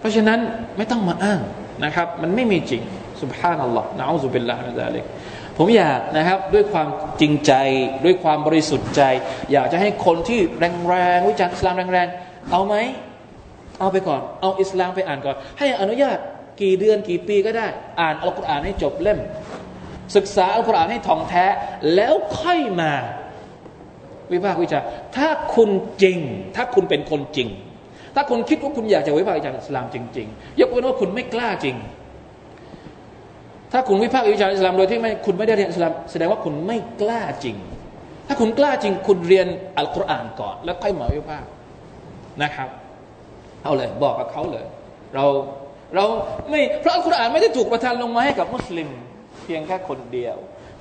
[0.06, 0.40] เพราะฉะนั้น
[0.78, 1.42] ไม่ต้องมาอ้าง
[1.84, 2.82] นะครับ มันไม่มีจริง
[3.22, 5.06] سبحان الله نعوذ بالله من ذلك
[5.58, 6.88] ผมอยากนะครับด้วยความ
[7.22, 7.54] จริงใจ
[8.06, 9.02] ด้วยความบริสุทธิ์ใจ
[9.52, 10.40] อยากจะให้คนที่
[10.88, 12.76] แรงๆวิจารณ์อิสลามแรงๆเอาไหม
[13.80, 16.18] เอาไปก่อน เอาอิสลามไปอ่านก่อน ให้อนุญาต
[16.62, 17.68] กี่เดือนกี่ปีก็ได้
[18.02, 19.20] อ่านอัลกุรอานให้จบเล่ม
[20.16, 21.46] ศึกษาอัลกุรอานให้ท่องแท้
[21.96, 22.94] แล้วค่อยมา
[24.32, 25.70] วิพากษ์วิจารณ์ถ้าคุณ
[26.02, 26.18] จริง
[26.56, 27.48] ถ้าคุณเป็นคนจริง
[28.16, 31.76] ถ้าคุณคิดว่าคุณอยากจะวิพากษ์วิจารณ์อิสลามจริง ๆ ยกเว้นว่าคุณไม่กล้าจริง
[33.72, 37.58] ถ้าคุณวิพากษ์วิจารณ์อิสลามโดยที่ไม่คุณไม่ได้เรียนอิสลามแสดงว่าคุณไม่กล้าจริง
[38.28, 39.48] ถ้าคุณกล้าจริง คุณเรียน
[39.78, 41.50] อัลกุรอานก่อน แล้วค่อยมาวิพากษ์
[42.44, 42.70] นะครับ
[43.64, 44.66] เอาเลยบอกกับเขาเลย
[45.16, 45.26] เรา
[45.96, 46.06] เรา
[46.50, 48.90] ไม่เพราะอัลกุรอานไม่ได้ถูกประทานลงมาให้กับมุสลิม
[49.44, 50.36] เพียงแค่คนเดียว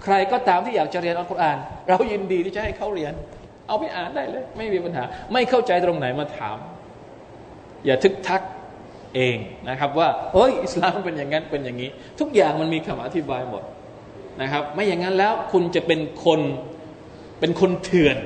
[0.04, 3.12] ใครก็ตามที่อยากจะเรียนอัลกุรอาน เรายินดีที่จะให้เขาเรียน
[3.68, 6.56] เอาไปอ่านได้เลย ไม่มีปัญหา ไม่เข้าใจตรงไหนมาถาม
[7.86, 8.42] อย่าทึกทัก
[9.14, 9.36] เอง
[9.68, 13.62] นะครับ ว่าเฮ้ยอิสลามเป็นอย่างนั้นเป็นอย่างนี้ ทุกอย่างมันมีคำอธิบายหมด
[14.42, 16.40] นะครับ ไม่อย่างนั้นแล้วคุณจะเป็นคน
[17.40, 18.16] เป็นคนเถื่อน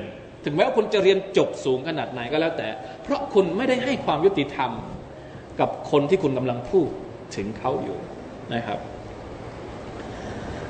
[0.43, 2.67] ถึงแม้ว่าคุณจะเรียนจบสูงขนาดไหนก็แล้วแต่
[3.03, 4.71] เพราะคุณไม่ได้ให้ความยุติธรรม
[5.59, 6.87] กับคนที่คุณกำลังพูด
[7.35, 7.97] ถึงเขาอยู่
[8.53, 8.79] นะครับ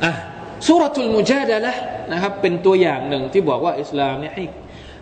[0.04, 0.14] อะ
[0.66, 1.76] สุรทูลมุจาดะละ
[2.12, 4.46] นะครับเป็นตัวอย่างหนึ่งที่บอกว่าอิสลามเนี่ยให้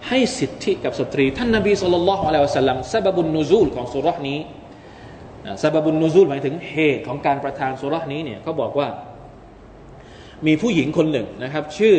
[0.09, 4.39] ให้สิทธิกับสตรี ท่านนบีสุลต่านละฮ์อะลัยฮิวสัลลัมซาบบุนนูซูลของสุรนี้
[5.63, 8.89] ซาบบุนนูซูลหมายถึงเหตุของการประทานสุรนี้เนี่ยเขาบอกว่า
[10.47, 11.97] มีผู้หญิงคนหนึ่งนะครับ ชื่อ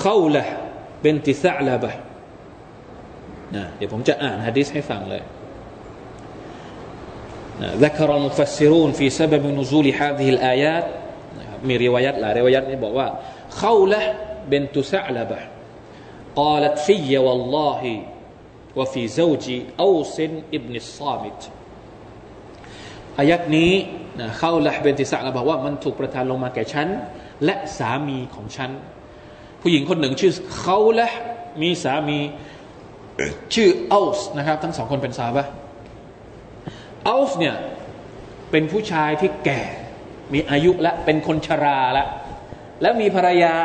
[0.00, 0.44] เข้าละ
[1.02, 1.92] เป็นติสะลาบะ
[3.56, 5.22] นะเดี๋ยวผมจะอ่านฮะดิษให้ฟังเลย
[7.84, 10.86] ذكر المفسرون في سبب نزول هذه الآيات
[11.68, 13.06] มีริวายัตหลายริวายัตนี่บอกว่า
[13.58, 14.02] เข้าละ
[14.48, 15.38] เป็นตุสะลาบะ
[16.36, 17.82] قالت في والله
[18.78, 20.16] وفي زوجي أوس
[20.56, 21.40] ابن الصامت
[23.18, 23.72] อายัดนี้
[24.20, 26.88] นะเข้าละเบนติสะเราบอกว่ามันถูกประทานลงมาแก่ฉัน
[27.44, 28.70] และสามีของฉัน
[29.60, 31.08] ผู้หญิงคนหนึ่งชื่อเขาละ
[31.62, 32.18] มีสามี
[33.54, 35.46] ชื่ออัลส์นะครับ ทั้งสองคนเป็นสาบะ
[37.08, 37.56] อัลส์เนี่ย
[38.50, 39.62] เป็นผู้ชายที่แก่
[40.32, 42.08] มีอายุและเป็นคนชราแล้ว
[42.82, 43.56] แล้วมีภรรยา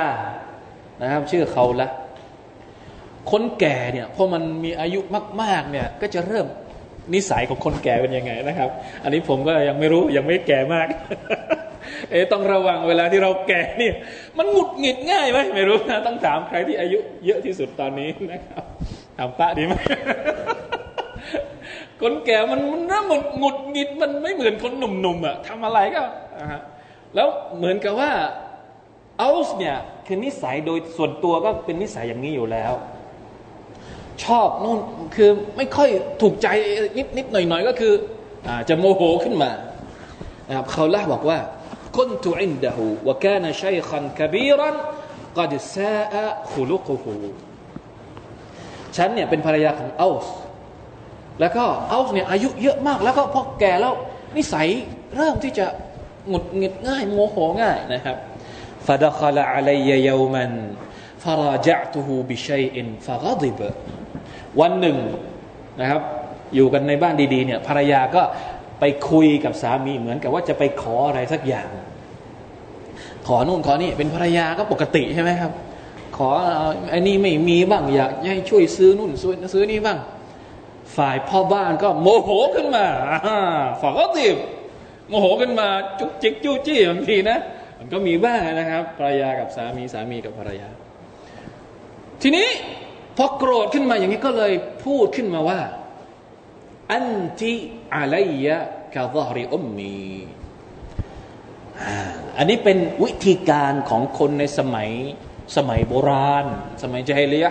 [1.02, 1.90] นะครับ ชื่อเขาละ
[3.31, 5.01] คนแก่เนี่ยพอมันมีอายุ
[5.43, 6.47] มากๆเนี่ยก็จะเริ่ม
[7.15, 8.71] นิสัยของคนแก่เป็นยังไงนะครับ
[9.03, 10.87] อันนี้ผมก็ยังไม่รู้ยังไม่แก่มาก
[12.11, 13.95] เอต้องระวังเวลาที่เราแก่เนี่ย
[14.39, 18.65] มันหงุดหงิดง่ายไหมไม่รู้นะต้องถามใครที่อายุเยอะที่สุดตอนนี้นะครับ
[19.19, 19.73] ถามป้าดีไหม
[22.01, 26.03] คนแก่มันมันน่าหงุดหงุดหงิดมันไม่เหมือนคนหนุ่มๆอะทำอะไรก็
[26.41, 26.61] นะฮะ
[27.15, 28.11] แล้วเหมือนกับว่า
[29.23, 32.73] อัลส์เนี่ยคือนิสัยโดยส่วนตัวก็เป็นนิสัยอย่างนี้อยู่แล้ว
[34.25, 34.79] ชอบนู่น
[35.17, 35.89] คือไม่ค่อย
[36.23, 36.49] ถูกใจ
[36.99, 37.93] นิดนิดหน่อยหน่อยก็คือ
[38.47, 39.51] อาจะโมโหขึ้นมา
[40.49, 41.39] นะครับเขาเล่าบอกว่า
[41.97, 44.77] คุนตุอินดะฮูวะกานะชัยขันกบีรัน
[45.39, 47.13] กัดซาอะขุลุกฮู
[48.97, 50.37] ฉันเนี่ยเป็นภรรยาของอัลส์
[51.41, 53.95] แล้วก็อัลส์เนี่ยอายุเยอะมากแล้วก็พอแก่แล้ว
[54.37, 54.69] นิสัย
[55.17, 55.67] เริ่มที่จะ
[56.29, 58.17] หงุดหงิดง่ายโมโหง่ายนะครับ
[61.23, 63.61] ฟาราจะตูฮูบิชัยอินฟากอดิบ
[64.61, 64.97] วันหนึ่ง
[65.81, 66.03] นะครับ
[66.55, 68.23] อยู่กันในบ้านดีๆเนี่ยภรรยาก็
[68.81, 71.69] ไปคุยกับสามีเหมือนกับว่าจะไปขออะไรสักอย่าง
[73.27, 75.53] ขอนู่นขอนี่เป็นภรรยาก็ปกติใช่ไหมครับ
[76.17, 76.31] ขอ
[76.91, 79.99] ไอ้นี่ไม่มีบ้างอยากให้ช่วยซื้อนู่นซื้อซื้อนี่บ้าง
[80.97, 82.87] ฝ่ายพ่อบ้านก็โมโหขึ้นมา
[83.81, 84.37] ฝ่ายก็ตีบ
[85.09, 87.39] โมโหขึ้นมาจุกจิกจู้จี้บางทีนะ
[87.79, 90.69] มันก็มีบ้างนะครับภรรยากับสามีสามีกับภรรยา
[92.23, 92.49] ทีนี้
[93.17, 94.53] พอโกรธขึ้นมาอย่างนี้ก็เลย
[94.85, 95.61] พูดขึ้นมาว่า
[96.93, 97.09] อัน
[97.41, 97.55] ติ
[97.95, 98.57] อะลัยยะ
[98.95, 99.97] กะซฮริอุมมี
[102.39, 104.91] อันนี้เป็นวิธีการของคนในสมัย
[105.57, 106.47] สมัยโบราณ
[106.83, 107.47] สมัยเจฮิลีย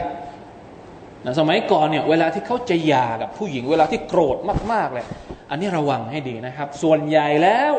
[1.26, 4.38] นะสมัยก่อนเนี่ยเวลาที่เขาจะหย่ากับผู้หญิง เวลาที่โกรธ
[4.72, 5.06] มากๆเลย
[5.50, 7.74] อันนี้ระวังให้ดีนะครับ ส่วนใหญ่แล้ว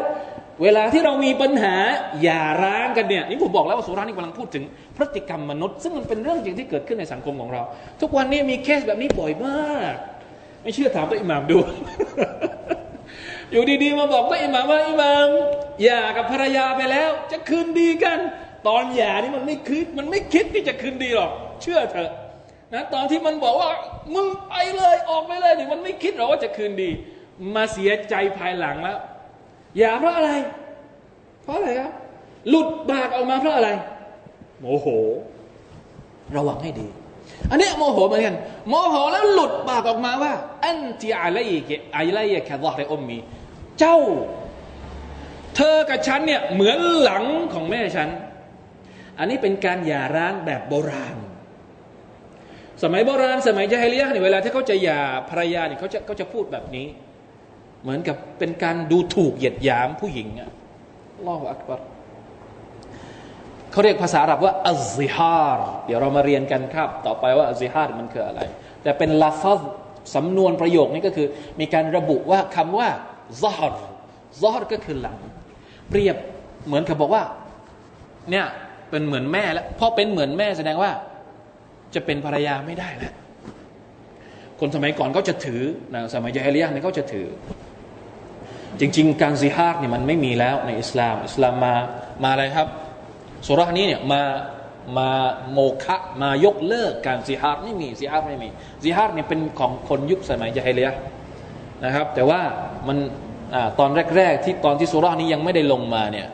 [0.63, 1.75] เวลาที่เรามีปัญหา
[2.23, 4.65] อย่าร้างกันเนี่ยนี่ผมบอกแล้วว่าสุรานี่กำลังพูดถึง
[4.97, 7.63] พฤติกรรมมนุษย์ ซึ่งมันเป็นเรื่องจริงที่เกิดขึ้นในสังคมของเรา
[8.01, 9.95] ทุกวันนี้มีเคสแบบนี้บ่อยมาก
[10.63, 11.59] ไม่เชื่อถามตัวอิหมามดู
[13.53, 15.29] อยู่ดีๆมาบอกตัวอิหมามว่าอิหมาม
[15.83, 18.19] หย่ากับภรรยาไปแล้ว จะคืนดีกัน
[18.69, 21.31] ตอนหย่านี่มันไม่คิดมันไม่คิดที่จะคืนดีหรอก
[21.63, 22.11] เชื่อเถอะ
[22.75, 23.69] นะตอนที่มันบอกว่า
[24.15, 26.91] มึงไปเลยออกไปเลยนี่มันไม่คิดหรอกว่าจะคืนดี
[27.55, 28.99] มาเสียใจภายหลังแล้ว
[29.79, 30.31] อย่าเพราะอะไร
[31.43, 31.93] เพราะอะไรครับ
[32.49, 33.71] หลุดบากออกมาเพราะอะไร
[34.61, 34.87] โมโห
[36.37, 36.87] ระวังให้ดี
[37.51, 38.37] อันนี้โมโหเหมือนกัน
[38.69, 40.33] โมโหแล้วหลุดปากออกมาว่า
[40.65, 41.63] อันที่อะไรอีก
[41.95, 43.19] อะไรอีกแค่รอดในอมมี
[43.79, 43.99] เจ้า
[45.57, 48.09] เธอกับฉันเนี่ยเหมือนหลังของแม่ฉัน
[49.19, 51.17] อันนี้เป็นการหย่าร้างแบบโบราณ
[52.83, 56.87] สมัยโบราณสมัยجاهليةเนี่ยเวลาที่เขาจะหย่าภรรยาเนี่ยเขาจะเขาจะพูดแบบนี้
[57.83, 61.81] เหมือนกับเป็นการดูถูกเหยียดหยามผู้หญิงالله أكبر
[63.71, 68.41] เขาเรียกภาษาอาหรับว่าالظهارเดี๋ยวเรามาเรียนกันครับ ต่อไปว่าالظهارมันคืออะไร
[68.83, 69.61] แต่เป็นلفظ
[70.15, 71.27] สำนวนประโยคนี้ก็คือ
[71.61, 72.89] มีการระบุว่าคำว่า
[73.43, 73.85] ظهر
[74.43, 75.17] ظهرก็คือหลัง
[75.91, 76.17] เปรียบ
[76.67, 77.23] เหมือนกับบอกว่า
[78.31, 78.47] เนี่ย
[78.91, 80.91] เป็นเหมือนแม่แล้วพอเป็นเหมือนแม่แสดงว่า
[81.95, 83.15] จะเป็นภรรยาไม่ได้แล้ว
[84.61, 85.63] คนสมัยก่อนก็จะถือ
[85.95, 87.27] นะสมัยجاهليةเนี่ยเขาจะถือ
[88.81, 91.75] จริง ๆ การ ظهارเนี่ยมันไม่มีแล้วในอิสลาม อิสลามมา
[92.23, 92.69] มาอะไรครับ
[93.47, 94.23] สุรานี้เนี่ยมา
[94.99, 95.09] มา
[95.53, 98.49] โมคะมายกเลิกการ ظهارไม่มี ظهار ไม่มี
[98.85, 100.89] ظهارเนี่ยเป็นของคนยุคสมัยجاهلية
[101.85, 102.41] นะครับ แต่ว่า
[102.89, 102.99] มัน
[103.55, 106.27] อตอนแรก ๆ ที่ตอนที่สุรานี้ยังไม่ได้ลงมาเนี่ย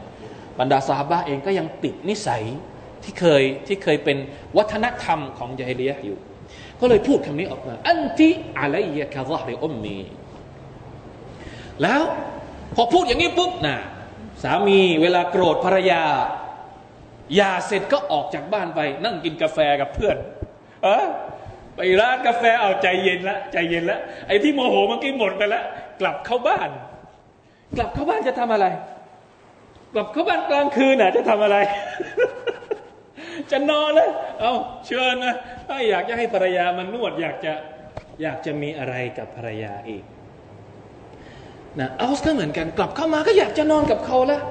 [0.59, 2.43] บรรดาสหบะเองก็ยังติดนิสัย
[3.03, 4.17] ที่เคยที่เคยเป็น
[4.57, 6.19] วัฒนธรรมของยาฮิลียอยู่
[6.81, 9.99] ก็เลยพูดคำนี้ออกมา อันที่อะไรยะคาซาฮิอุมมี
[11.83, 12.03] แล้ว
[12.77, 13.77] พอพูดอย่างนี้ปุ๊บนะ
[14.43, 16.03] สามีเวลาโกรธภรรยา
[17.39, 20.17] ยาเสร็จก็ออกจากบ้านไป นั่งกินกาแฟกับเพื่อน
[20.83, 21.07] เออ
[21.77, 25.65] ไปร้านกาแฟเอาใจเย็นละใจเย็นละไอ้ที่โมโหเมื่อกี้หมดไปแล้ว
[26.01, 26.71] กลับเข้าบ้าน
[27.77, 28.67] กลับเข้าบ้านจะทำอะไร
[29.95, 31.57] กลับเข้าบ้านกลางคืนน่ะ จะทำอะไร
[33.51, 34.53] จะนอนเลยเอา
[34.87, 35.35] เชิญนะ
[35.69, 37.53] ถ้าอยากจะให้ภรรยามันนวด อยากจะ
[38.23, 40.05] อยากจะมีอะไรกับภรรยาอีก
[41.80, 44.42] นะเอาก็เหมือนกัน กลับเข้ามาก็อยากจะนอนกับเขาแล้ว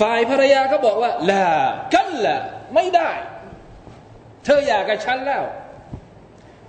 [0.00, 1.46] ฝ่ายภรรยาก็บอกว่าลา
[1.94, 2.36] กันละ
[2.74, 3.10] ไม่ได้
[4.44, 5.44] เธออยากกับฉันแล้ว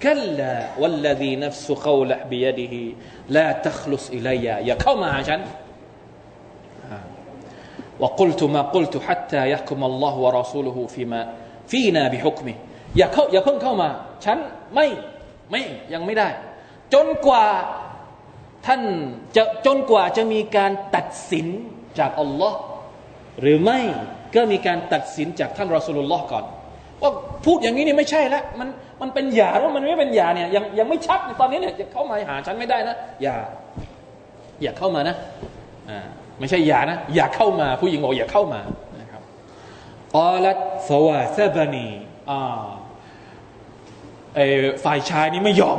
[0.06, 2.82] กันละวัลลดีนัฟสุขาวละบิยดิฮิ
[3.36, 5.42] ลาตัคลุสอิลัยอย่าเข้ามาหาฉัน
[8.04, 11.22] وقلت ما قلت حتى يحكم الله ورسوله فيما
[11.72, 12.56] فينا بحكمه
[12.98, 13.90] อย่าเข้าอย่าเพิ่งเข้ามา
[14.26, 14.38] ฉัน
[14.74, 14.88] ไม่
[15.52, 15.62] ไม่
[15.94, 16.30] ยังไม่ได้
[16.94, 17.46] จนกว่า
[18.67, 18.81] ท่าน
[19.37, 21.47] จะจนกว่าจะมีการตัดสิน
[21.99, 22.59] จากอัลลอฮ์
[23.41, 23.81] หรือไม่
[24.35, 26.45] ก็มีการตัดสินจากท่านรอสูลุลลอฮ์ก่อน
[27.03, 27.11] ว่า
[27.45, 28.69] พูดอย่างนี้นี่ไม่ใช่ละมัน
[29.01, 33.35] มันเป็นหยาว่ามันไม่เป็นหยาเนี่ยยังยังไม่ชัดตอนนี้เนี่ยจะเข้ามาหาฉันไม่ได้นะอย่า
[34.63, 35.17] อย่าเข้ามานะ
[35.91, 36.07] อ่า
[36.39, 38.61] ไม่ใช่อย่านะอย่าเข้ามา ผู้หญิงบอกอย่าเข้ามา
[39.01, 39.23] นะครับ
[40.17, 41.89] ออลัตฟวาซบานี
[42.31, 42.65] อ่า
[44.35, 44.41] ไอ
[44.85, 45.79] ฝ่ายชายนี่ไม่ยอม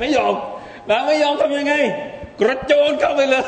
[0.00, 0.34] ไม่ยอม
[0.90, 1.74] นาไม่ยอมทํำยังไง
[2.40, 3.44] กระโจนเข้าไปเลย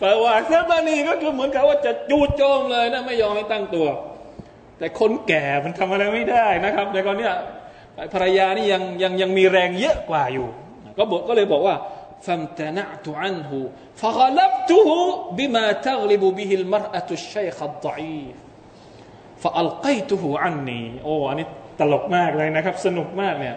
[0.00, 3.86] ปาวาเซมานีก็คือเหมือนกับว่าจะจูดโจมเลยนะไม่ยอมให้ตั้งตัว
[4.78, 7.30] แต่คนแก่มันทำอะไรไม่ได้นะครับ แต่ก่อนนี้
[8.14, 10.46] ภรรยานี่ยังยังยังมีแรงเยอะกว่าอยู่
[10.98, 11.76] ก็บอกก็เลยบอกว่า
[12.26, 13.58] ฟัมตนะตุอันหู
[14.00, 14.98] ฟะกลับตุหู
[15.38, 18.22] บิมาตักลิบุบิฮิลมรอะตุชัยขัดดอี
[19.42, 21.46] ฟะอัลกัยตุหูอันนีโอ้อันนี้
[21.80, 23.56] ตลกมากเลยนะครับ สนุกมากเนี่ย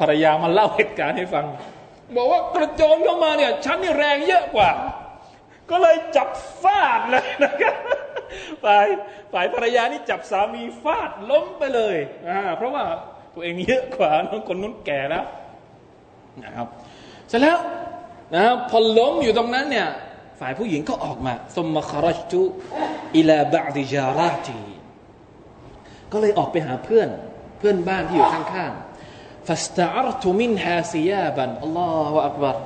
[0.00, 1.46] ภรรยามาเล่าเหตุการณ์ให้ฟัง
[2.16, 4.70] บอกว่ากระโจนเข้ามาเนี่ยฉันนี่แรงเยอะกว่า
[5.70, 6.28] ก็เลยจับ
[6.62, 7.74] ฟาดเลยนะครับ
[8.64, 8.86] ฝ่าย
[9.32, 11.96] ฝ่ายภรรยานี่จับสามีฟาดล้มไปเลย
[12.28, 12.84] อ่าเพราะว่า
[13.34, 15.24] ตัวเองเยอะกว่าน้องคนนู้นแก่แล้ว
[16.44, 16.66] นะครับ
[17.28, 17.58] เสร็จแล้ว
[18.34, 19.88] นะพอล้มอยู่ตรงนั้นเนี่ย
[20.40, 22.42] ฝ่ายผู้หญิงก็ออกมาสมมาคารัจุ
[23.16, 24.60] อิลาบะดิจาราตี
[26.12, 27.08] ก็เลยออกไปหาเพื่อน
[27.58, 28.87] เพื่อนบ้านที่อยู่ข้างๆ
[29.47, 32.57] ฟัสตาร์ตุมินฮาซิยาบันอัลลอฮฺอักบาร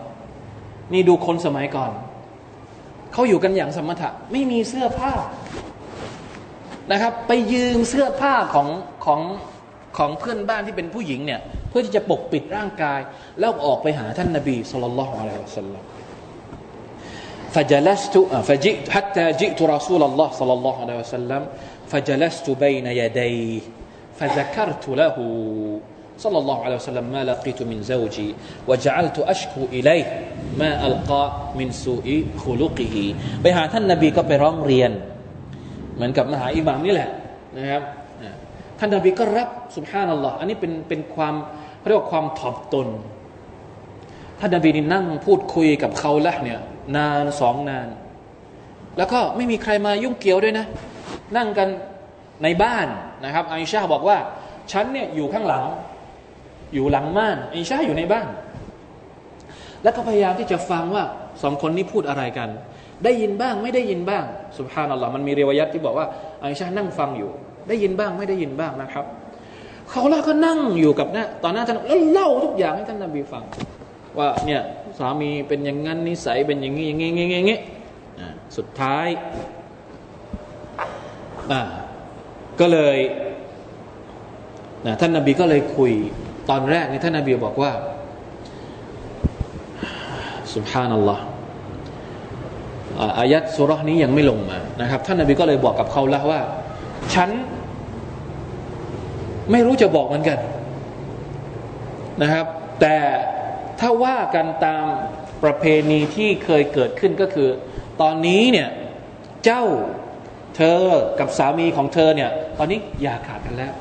[0.93, 1.91] นี่ดูคนสมัยก่อน
[3.13, 5.13] เขาอยู่กันอย่างสมถะ ไม่มีเสื้อผ้า
[6.91, 8.67] นะครับ ไปยืมเสื้อผ้าของ
[9.05, 9.21] ของ
[9.97, 12.99] ของเพื่อนบ้านที่เป็นผู้หญิงเนี่ยเพื่อที่จะปกปิดร่างกาย
[13.39, 15.83] แล้วออกไปหาท่านนบีสุลต่านละฮ์อะลัยฮิวสัลลัม
[17.55, 18.15] فجلست
[18.47, 21.41] فجئت حتى جئت رسول الله صلى الله عليه وسلم
[21.91, 23.61] فجلست بين يديه
[24.19, 25.15] فذكرت له
[26.17, 28.29] صلى الله عليه وسلم ما لقيت من زوجي
[28.67, 30.05] وجعلت أشكو إليه
[30.57, 31.23] ما ألقى
[31.59, 32.07] من سوء
[32.43, 32.95] خلقه
[33.41, 34.91] ไปหาท่านนบีก็ไปร้องเรียน
[35.95, 37.09] เหมือนกับมหาอิหม่ามนี่แหละ
[37.57, 37.81] นะครับ
[38.79, 41.35] ท่านนบีก็รับสุบฮานัลลอฮ์อันนี้เป็นเป็นความ
[41.87, 42.87] เรียกว่าความถ่อมตน
[44.39, 46.59] ท่านนบีนี่นั่งพูดคุยกับเขาละเนี่ย
[46.95, 47.87] นานสองนาน
[48.97, 50.65] แล้วก็ไม่มีใครมายุ่งเกี่ยวด้วยนะ
[51.37, 51.67] นั่งกัน
[52.43, 52.87] ในบ้าน
[53.25, 54.17] นะครับอิชาบอกว่า
[54.71, 55.63] ฉันเนี่ยอยู่ข้างหลัง
[56.74, 58.28] อยู่หลังม่านอิชาอยู่ในบ้าน
[59.82, 61.04] แล้วก็พยายามที่จะฟังว่า
[61.42, 62.48] สองคนนี้พูดอะไรกัน
[63.04, 64.24] ได้ยินบ้างไม่ได้ยินบ้าง
[64.58, 66.06] สุภาพนัลลอฮ์มันมีเรีวยัตที่บอกว่า
[66.42, 67.30] อิชานั่งฟังอยู่
[67.68, 69.04] ได้ยินบ้างไม่ได้ยินบ้างนะครับ
[69.90, 73.44] เขาล่าก็นั่งอยู่กับนะตอนนั้นท่านแล้วเล่าทุกอย่างให้ท่านนบีฟัง
[74.18, 74.60] ว่าเนี่ย
[74.98, 77.58] สามีเป็นอย่างนั้นนิสัยเป็นอย่างนี้อย่างนี้อย่างนี้อย่างนี้
[78.56, 79.08] สุดท้าย
[82.60, 82.98] ก็เลย
[84.86, 85.92] นะท่านนบีก็เลยคุย
[86.50, 87.72] ตอนแรกนี่ท่านนาบีบอกว่า
[90.54, 91.24] สุบฮานัลลอฮ์
[93.18, 96.40] อายัดสุรนี้ยังไม่ลงมานะครับ ท่านนาบีก็เลยบอกกับเขาแล้วว่า
[97.14, 97.30] ฉัน
[99.50, 100.38] ไม่รู้จะบอกเหมือนกัน
[102.22, 102.46] นะครับ
[102.80, 102.96] แต่
[103.80, 104.84] ถ้าว่ากันตาม
[105.42, 107.48] ประเพณีที่เคยเกิดขึ้นก็คือ
[108.00, 108.68] ตอนนี้เนี่ย
[109.44, 109.64] เจ้า
[110.56, 110.80] เธอ
[111.20, 113.72] กับสามีของเธอเนี่ย ตอนนี้อย่าขาดกันแล้ว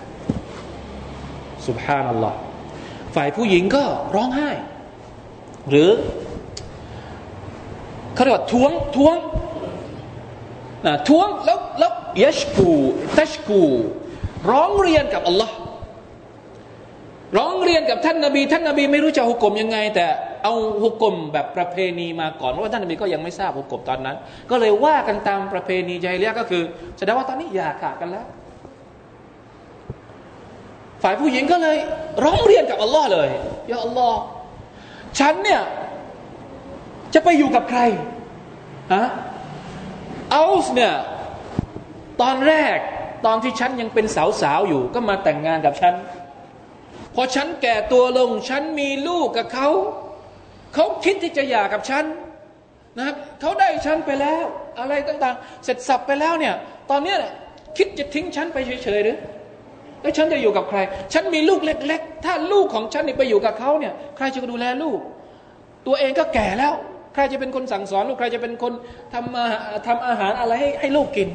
[1.67, 2.37] สุบฮานัลลอฮ์
[3.15, 3.83] ฝ่ายผู้หญิงก็
[4.15, 4.49] ร้องไห้
[5.69, 5.89] หรือ
[8.13, 9.15] เขาเรียกว่าทวงทวง
[10.85, 11.91] นะทวงแล้วแล้ว
[12.23, 12.71] ยัชกู
[13.17, 13.61] ตัชกู
[14.51, 15.55] ร้องเรียนกับอัลลอฮ์
[17.37, 20.05] ร้องเรียนกับท่านนาบี ท่านนาบีไม่รู้จะหุกกลมยังไง แต่
[20.43, 24.17] เอาหุกกลมแบบประเพณีมาก่อนเพราะว่าท่านนาบีก็ยังไม่ทราบหุกกลมตอนนั้น
[24.49, 26.63] ก็เลยว่ากันตามประเพณีใจเลียก็คือ
[26.97, 28.25] แสดงว่าตอนนี้อย่าขาดกันแล้ว
[31.01, 31.77] ฝ่ายผู้หญิงก็เลย
[32.23, 33.29] ร้องเรียนกับอัลลอฮ์เลย
[33.71, 34.19] ยาอัลลอฮ์
[35.19, 35.61] ฉันเนี่ย
[37.13, 37.81] จะไปอยู่กับใคร
[38.93, 39.05] ฮะ
[40.31, 40.93] เอาส์เนี่ย
[42.21, 42.77] ตอนแรก
[43.25, 44.05] ตอนที่ฉันยังเป็น
[44.41, 45.93] สาวๆอยู่ ก็มาแต่งงานกับฉัน
[47.15, 49.69] พอฉันแก่ตัวลง ฉันมีลูกกับเขา
[50.75, 52.05] เขาคิดที่จะหย่ากับฉัน
[52.97, 54.45] นะครับเขาได้ฉันไปแล้ว
[54.79, 56.55] อะไรต่างๆ เสร็จสับไปแล้วเนี่ย
[56.89, 57.15] ตอนนี้
[57.77, 59.17] คิดจะทิ้งฉันไปเฉยๆหรือ
[60.02, 60.78] แล้วฉันจะอยู่กับใคร
[61.12, 64.98] ฉันมีลูกเล็กๆ ถ้าลูกของฉันไปอยู่กับเขาเนี่ย ใครจะดูแลลูก
[65.86, 66.72] ตัวเองก็แก่แล้ว
[67.14, 68.72] ใครจะเป็นคนสั่งสอนลูก ใครจะเป็นคน
[69.12, 71.28] ทำทำอาหารอะไรให้ให้ลูกกิน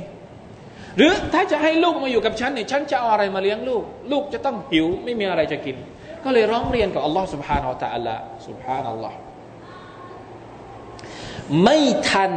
[0.98, 5.78] หรือถ้าจะให้ลูกมาอยู่กับฉันเนี่ยฉันจะเอาอะไรมาเลี้ยงลูก ลูกจะต้องหิวไม่มีอะไรจะกิน
[6.24, 8.16] ก็เลยร้องเรียนกับอัลลอฮ์ سبحانه และ تعالى
[8.48, 9.18] سبحان อัลลอฮ์
[11.64, 11.78] ไม่
[12.10, 12.32] ทัน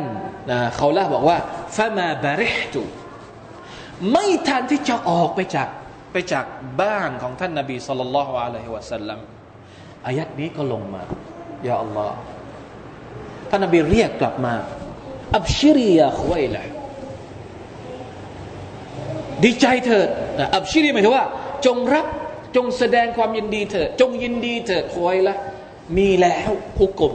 [0.51, 1.39] นะเขาเล่าบอกว่า
[1.77, 2.83] ฟามาบาริฮตุ
[4.13, 5.69] ไม่ทันที่จะออกไปจาก
[6.12, 6.46] ไปจาก
[6.82, 9.20] บ้านของท่านนบีสุลต่านละฮ์อะลัยฮิวะสัลลัม
[10.08, 11.04] อายัดนี้ก็ลงมา
[11.68, 12.18] ยาอัลลอฮ์
[13.50, 14.54] ท่านนบีเรียกกลับมา
[15.36, 16.64] อับชิริยาควยละ
[19.44, 20.08] ดีใจเถิด
[20.56, 21.26] อับชิรีหมายถึงว่า
[21.66, 22.08] จงรับ
[22.56, 25.36] จงแสดงความยินดีเถิดจงยินดีเถิดคอยละ
[25.98, 27.14] มีแล้วฮุกกลม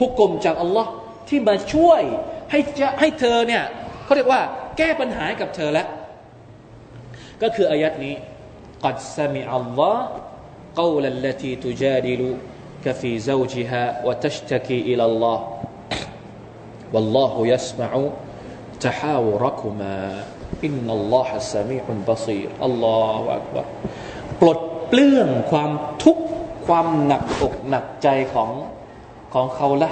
[0.00, 0.90] ฮุกกลมจากอัลลอฮ์
[1.28, 2.02] ที่มาช่วย
[2.50, 3.62] ให้จะให้เธอเนี่ย
[4.04, 4.40] เขาเรียกว่า
[4.78, 5.86] แก้ปัญหากับเธอแล้ว
[7.42, 8.14] ก็คืออายัดนี้
[8.85, 10.07] กัดสมิอัลลอฮ์
[10.77, 15.39] قول التي تجادلك في زوجها وتشتكي إلى الله
[16.93, 17.91] والله يسمع
[18.79, 19.97] تحاوركما
[20.65, 23.67] อินนัลลอฮะสามีอุนบาซีรอัลลอฮฺอักบาร
[24.41, 25.71] ปลดเปลื้องความ
[26.03, 26.25] ทุกข์
[26.67, 28.49] ความหนักอกหนักใจของ
[29.33, 29.91] ของเขาละ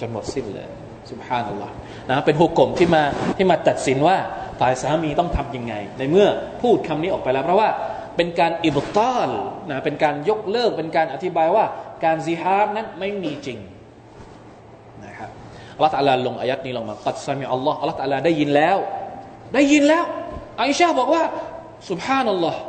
[0.00, 0.68] จนหมดสิ้นเลย
[1.10, 1.74] สุบฮานัลลอฮ์
[2.08, 3.02] นะเป็นหุกกลมที่มา
[3.36, 4.16] ที่มาตัดสินว่า
[4.59, 6.27] ฝ่ายสามีต้องทำยังไง ในเมื่อ
[6.61, 7.69] พูดคำนี้ออกไปแล้ว เพราะว่า
[8.15, 9.29] เป็นการإبطال
[9.69, 11.65] นะเป็นการยกเลิก เป็นการอธิบายว่า
[12.03, 13.59] การ ظهارนั้นไม่มีจริง
[15.05, 15.29] นะครับ
[15.75, 18.77] อัลลอฮฺ تعالىลงอายัดนี้ลงมาقد سمع اللهอัลลอฮฺ تعالىได้ยินแล้ว
[19.53, 20.05] ได้ยินแล้ว
[20.61, 21.23] อิชาบอกว่า
[21.89, 22.59] สุบฮานัลลอฮ์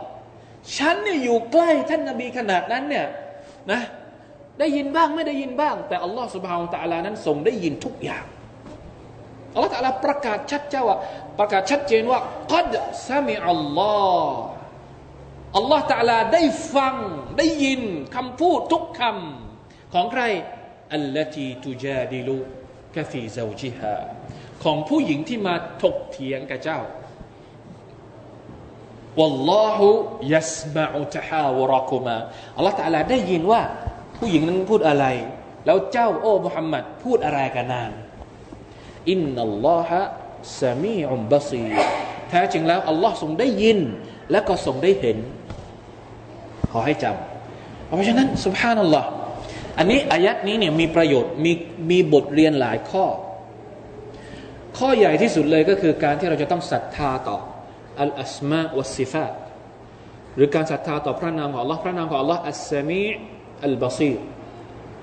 [0.76, 3.06] ฉันเนี่ยอยู่ใกล้ท่านนบีขนาดนั้นเนี่ย
[3.72, 3.80] นะ
[4.58, 8.24] ได้ยินบ้างไม่ได้ยินบ้าง แต่อัลลอฮ์สุบฮานตะลานั้นทรงได้ยินทุกอย่าง
[9.55, 10.97] อัลลอฮ์ตะลาประกาศชัดเจ้าว่า
[11.39, 12.19] ประกาศชัดเจนว่า
[12.53, 12.73] กัด
[13.07, 14.39] ซามิอัลลอฮ์
[15.57, 16.43] อัลลอฮ์ตะลาได้
[16.75, 16.95] ฟัง
[17.37, 17.81] ได้ยิน
[18.15, 20.23] คำพูดทุกคำของใคร
[20.93, 22.37] อัลลตีตุจาดิลุ
[22.95, 23.95] กฟีซาจิฮา
[24.63, 26.81] ของผู้หญิงที่มาถกเถียงกับเจ้า
[29.19, 29.79] والله
[30.33, 32.17] يسمع تحاوركما
[32.55, 33.61] อัลลอฮฺตาลาได้ยินว่า
[34.17, 35.05] ผู้หญิงนั้นพูดอะไร
[35.65, 37.91] แล้วเจ้า โอ้มุฮัมมัดพูดอะไรกันนาน
[39.10, 40.00] อินนัลลอฮะ
[40.60, 41.64] สามีอุมบซี
[42.28, 43.78] แท้จริงแล้วอัลลอฮ์ทรงได้ยิน
[44.30, 45.16] และก็ทรงได้เห็น
[46.72, 49.08] ขอให้จำเพราะฉะนั้นสุบฮานัลลอฮ์
[49.78, 51.52] อันนี้อายัดนี้เนี่ยมีประโยชน์มี
[51.90, 53.06] มีบทเรียนหลายข้อ
[54.78, 57.38] ข้อใหญ่ที่สุดเลยก็คือการที่เราจะต้องศรัทธาต่อ
[58.00, 59.32] อัลอัสมาวัสซิฟาต
[60.34, 63.04] หรือการศรัทธาต่อพระนามของ Allah พระนามของ Allah อัสซามี
[63.64, 64.12] อัลบาซี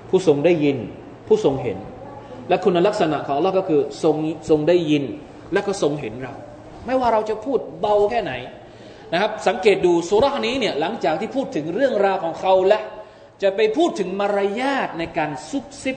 [0.08, 0.78] ผู้ทรงได้ยิน
[1.26, 1.78] ผู้ทรงเห็น
[2.48, 4.16] และคุณลักษณะของ Allah ก็คือทรง
[4.48, 5.04] ทรงได้ยิน
[5.52, 6.32] และก็ทรงเห็นเรา
[6.86, 8.32] ไม่ว่าเราจะพูดเบาแค่ไหน
[9.12, 12.80] นะครับ สังเกตดูสุรานี้เนี่ยหลังจากที่พูดถึงเรื่องราวของเขาและ
[13.42, 15.96] จะไปพูดถึงมารยาทในการซุบซิบ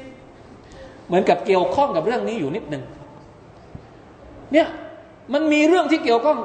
[1.08, 2.84] เหมือนกับเกี่ยวข้องกับเรื่องนี้อยู่นิดหนึ่ง
[4.54, 4.68] เนี่ย
[5.34, 6.38] มันมีเรื่องที่เกี่ยวข้อง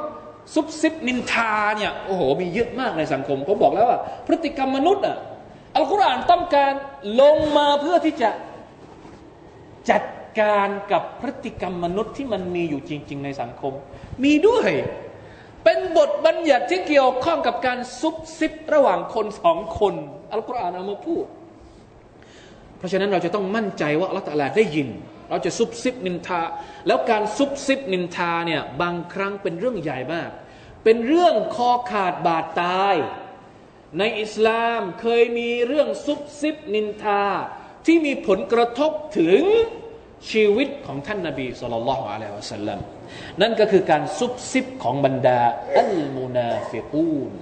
[0.55, 5.17] ซุบซิบนินทาเนี่ยโอ้โหมีเยอะมากในสังคมผมบอกแล้วว่า พฤติกรรมมนุษย์อะ
[5.77, 6.73] อัลกุรอานต้องการ
[7.21, 8.31] ลงมาเพื่อที่จะ
[9.91, 10.03] จัด
[10.41, 13.73] การกับพฤติกรรมมนุษย์ที่มันมีอยู่จริง ๆ ในสังคม
[14.25, 14.71] มีด้วย
[15.65, 19.95] เป็นบทบัญญัติที่เกี่ยวข้องกับการซุบซิบระหว่างคนสองคน
[20.33, 21.27] อัลกุรอานเอามาพูด
[22.79, 24.89] เพราะฉะนั้นเราจะต้องมั่นใจว่าอัลลอฮฺได้ยิน
[25.31, 26.43] เราจะซุบซิบนินทา
[26.87, 30.31] แล้วการซุบซิบนินทาเนี่ยบางครั้งเป็นเรื่องใหญ่มาก
[30.85, 32.97] เป็นเรื่องคอขาดบาดตาย
[33.99, 37.25] ในอิสลามเคยมีเรื่องซุบซิบนินทา
[37.87, 39.43] ที่มีผลกระทบถึง
[40.31, 42.79] ชีวิตของท่านนาบีสุลต่านละฮ์อะลัยฮิวะสัลลัม
[43.41, 45.41] นั่นก็คือการซุบซิบของบรรดา
[45.79, 47.33] المنافقون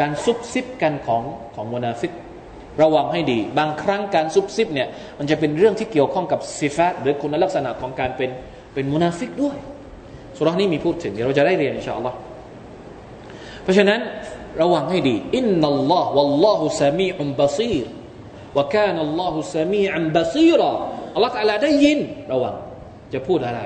[0.00, 1.22] การซุบซิบกันของ
[1.54, 2.12] ของمنافق
[2.82, 4.88] ระวังให้ดี บางครั้งการซุบซิบเนี่ย
[5.18, 8.30] มันจะเป็นเรื่องที่เกี่ยวข้องกับصفاتหรือคุณลักษณะของการเป็น
[8.74, 9.56] เป็นمنافقด้วย
[10.36, 12.16] สุรานี้มีพูดถึงเดี๋ยวเราจะได้เรียนอินชาอัลลอฮ์
[13.62, 14.00] เพราะฉะนั้น
[14.62, 17.86] ระวังให้ดีإن الله والله سميع بصير
[18.56, 20.72] وكان الله سميعا بصيرا
[21.14, 21.98] อัลลอฮ์ تعالىได้ยิน
[22.32, 22.54] ระวัง
[23.12, 23.60] จะพูดอะไร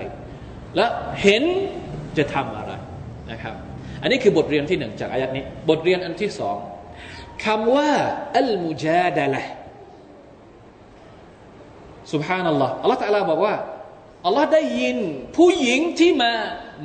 [0.77, 0.87] และ
[1.23, 1.43] เห็น
[2.19, 2.73] จะทำอะไร
[3.31, 3.55] นะครับ
[4.03, 6.57] อันนี้คือบทเรียนที่หนึ่งจากอายัดนี้ บทเรียนอันที่สอง
[7.45, 7.91] คำว่า
[8.39, 9.43] อัลมุจาดะละ
[12.13, 13.55] สุบฮานัลลอฮ์อัลลอฮ์ตะลาบอกว่า
[14.27, 14.97] อัลลอฮ์ได้ยิน
[15.37, 16.33] ผู้หญิงที่มา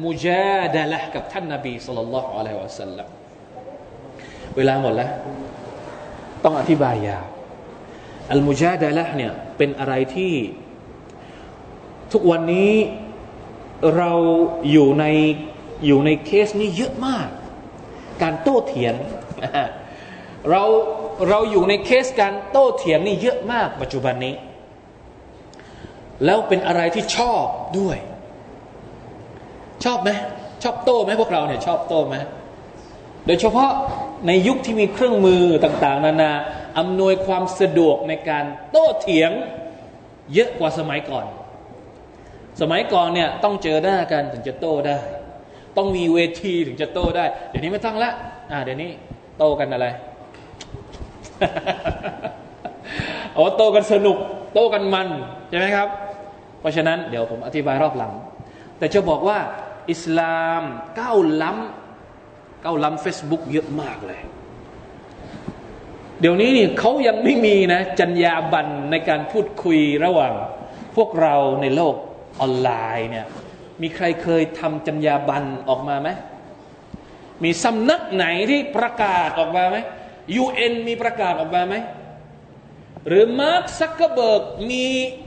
[0.05, 3.07] มุจาดะละกับท่านนบีสุลต่านละฮ์อะลัยฮิวะสัลลัม
[4.55, 5.11] เวลาหมดแล้ว
[6.43, 7.25] ต้องอธิบายยาว
[8.31, 10.33] อัลมุจาดะละเนี่ยเป็นอะไรที่
[12.11, 12.73] ทุกวันนี้
[13.97, 14.11] เรา
[14.71, 15.05] อยู่ใน
[15.85, 17.27] อยู่ในเคสนี้เยอะมาก
[18.21, 18.95] การโต้เถียง
[20.49, 20.63] เรา
[21.29, 24.35] เราอยู่ในเคสการโต้เถียงนี่เยอะมากปัจจุบันนี้
[26.25, 27.45] แล้วเป็นอะไรที่ชอบ
[27.79, 27.97] ด้วย
[29.85, 30.09] ชอบไหม
[30.63, 32.15] ชอบโต้ไหมพวกเราเนี่ยชอบโต้ไหม
[33.25, 33.71] โดยเฉพาะ
[34.27, 36.31] ในยุคที่มีเครื่องมือต่าง ๆ นานา
[36.77, 39.31] อำนวยความสะดวกในการโต้เถียง
[40.33, 41.25] เยอะกว่าสมัยก่อน
[42.61, 44.97] สมัยก่อนเนี่ยต้องเจอหน้ากันถึงจะโต้ได้
[45.77, 48.11] ต้องมีเวทีถึงจะโต้ได้ เดี๋ยวนี้ไม่ต้องละ
[48.51, 48.91] อ่าเดี๋ยวนี้
[49.37, 49.87] โต้กันอะไร
[53.33, 54.17] เอาโตกันสนุก
[54.53, 55.07] โตกันมัน
[55.49, 55.87] ใช่ไหมครับ
[56.59, 58.11] เพราะฉะนั้นเดี๋ยวผมอธิบายรอบหลัง
[58.77, 59.37] แต่จะบอกว่า
[59.91, 60.63] อิสลาม
[60.99, 64.19] ก้าวล้ำก้าวล้ำเฟซบุ๊กเยอะมากเลย
[66.23, 70.33] เดี๋ยวนี้นี่เขายังไม่มีนะจรรยาบรรณในการพูดคุยระหว่าง
[70.95, 71.95] พวกเราในโลก
[72.39, 73.25] ออนไลน์เนี่ย
[73.81, 76.09] มีใครเคยทำจรรยาบรรณออกมาไหม
[77.43, 79.77] มีสำนักไหนที่ประกาศออกมาไหม
[80.35, 81.75] ยูเอ็นมีประกาศออกมาไหม
[83.07, 84.85] หรือมาร์คซักเกอร์เบิร์กมี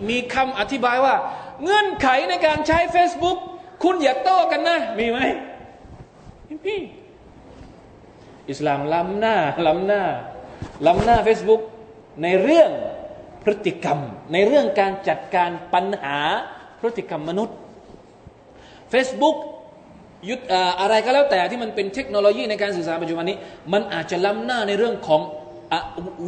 [0.08, 1.14] มีคำอธิบายว่า
[1.62, 3.38] เงื่อนไขในการใช้ Facebook
[3.82, 5.18] คุณอย่าโต้กันนะ มีไหม
[6.66, 6.80] พี่
[8.50, 9.36] อิสลามล้ำหน้า
[9.66, 10.04] ล้ำหน้า
[10.86, 11.62] ล้ำหน้า Facebook
[12.22, 12.70] ในเรื่อง
[13.42, 13.98] พฤติกรรม
[14.32, 16.18] ในเรื่องการจัดการปัญหา
[16.80, 17.56] พฤติกรรมมนุษย์
[18.92, 19.36] Facebook
[20.28, 20.40] ยุด
[20.80, 23.38] อะไรก็แล้วแต่ที่มันเป็นเทคโนโลยีในการสื่อสารปัจจุบันนี้
[23.72, 25.20] มันอาจจะล้ำหน้าในเรื่องของ
[25.72, 25.74] อ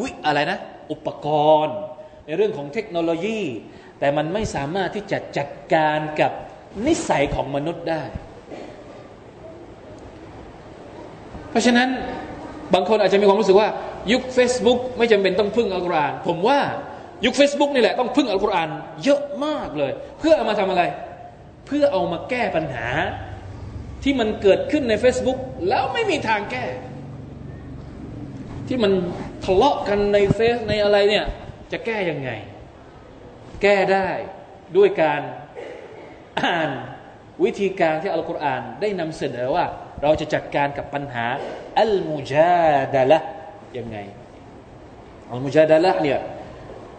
[0.01, 0.59] วิอะไรนะ
[0.91, 1.27] อุปก
[1.65, 1.77] รณ์
[2.27, 3.41] ในเรื่องของเทคโนโลยี
[3.99, 6.33] แต่มันไม่สามารถที่จะจัดการกับ
[6.87, 8.03] นิสัยของมนุษย์ได้
[11.51, 11.89] เพราะฉะนั้น
[12.75, 13.69] บางคนอาจจะมีความรู้สึกว่า
[14.13, 16.61] ยุค Facebook ไม่จำเป็นต้องพึ่งอัลกุรอาน ผมว่า
[17.25, 18.69] ยุค Facebook นี่แหละต้องพึ่งอัลกุรอาน
[19.05, 20.83] เยอะมากเลย เพื่อเอามาทำอะไร
[21.67, 22.89] เพื่อเอามาแก้ปัญหา
[24.03, 25.39] ที่มันเกิดขึ้นใน Facebook
[25.69, 26.67] แล้วไม่มีทางแก้
[28.69, 28.93] ที่มัน
[29.45, 31.25] ทะเลาะกันในเฟซในอะไรเนี่ย
[31.73, 32.31] จะแก้ยังไง
[33.63, 34.09] แก้ได้
[34.77, 35.21] ด้วยการ
[36.41, 36.71] อ่าน
[37.45, 39.65] วิธีการที่อัลกุรอานได้นำเสนอว่า
[40.03, 41.27] เราจะจัดการกับปัญหา
[41.81, 43.19] อัลมุจาดะละ
[43.79, 43.97] ยังไง
[45.31, 46.19] อัลมุจาดะละเนี่ย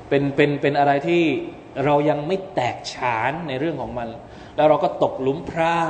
[0.09, 1.23] เป็นเป็นเป็นอะไรที่
[1.85, 4.07] เรายังไม่แตกฉานในเรื่องของมัน
[4.55, 5.89] แล้วเราก็ตกหลุมพราง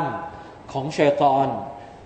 [0.74, 1.48] ของชัยตอน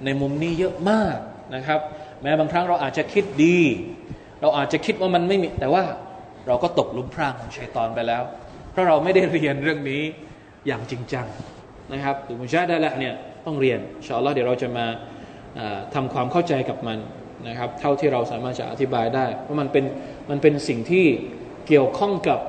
[0.06, 1.18] ในมุมนี้เยอะมาก
[1.56, 1.80] นะครับ
[2.22, 3.60] แม้บางครั้งเราอาจจะคิดดี
[4.42, 5.84] เราอาจจะคิดว่ามันไม่มีแต่ว่า
[6.48, 8.24] เราก็ตกหลุมพรางของชัยตอนไปแล้ว
[8.72, 10.02] เพราะเราไม่ได้เรียนเรื่องนี้
[10.68, 11.28] อย่างจริงจัง
[11.94, 13.14] นะครับหรือมุชาได้แล้วเนี่ย
[13.46, 14.86] ต้องเรียนชอลล์เดี๋ยวเราจะมา
[15.94, 16.98] ทำความเข้าใจกับมัน
[17.48, 19.86] นะครับ เท่าที่เราสามารถจะอธิบายได้ เพราะมันเป็น
[20.30, 21.06] มันเป็นสิ่งที่
[21.68, 22.40] เกี่ยวข้องกับ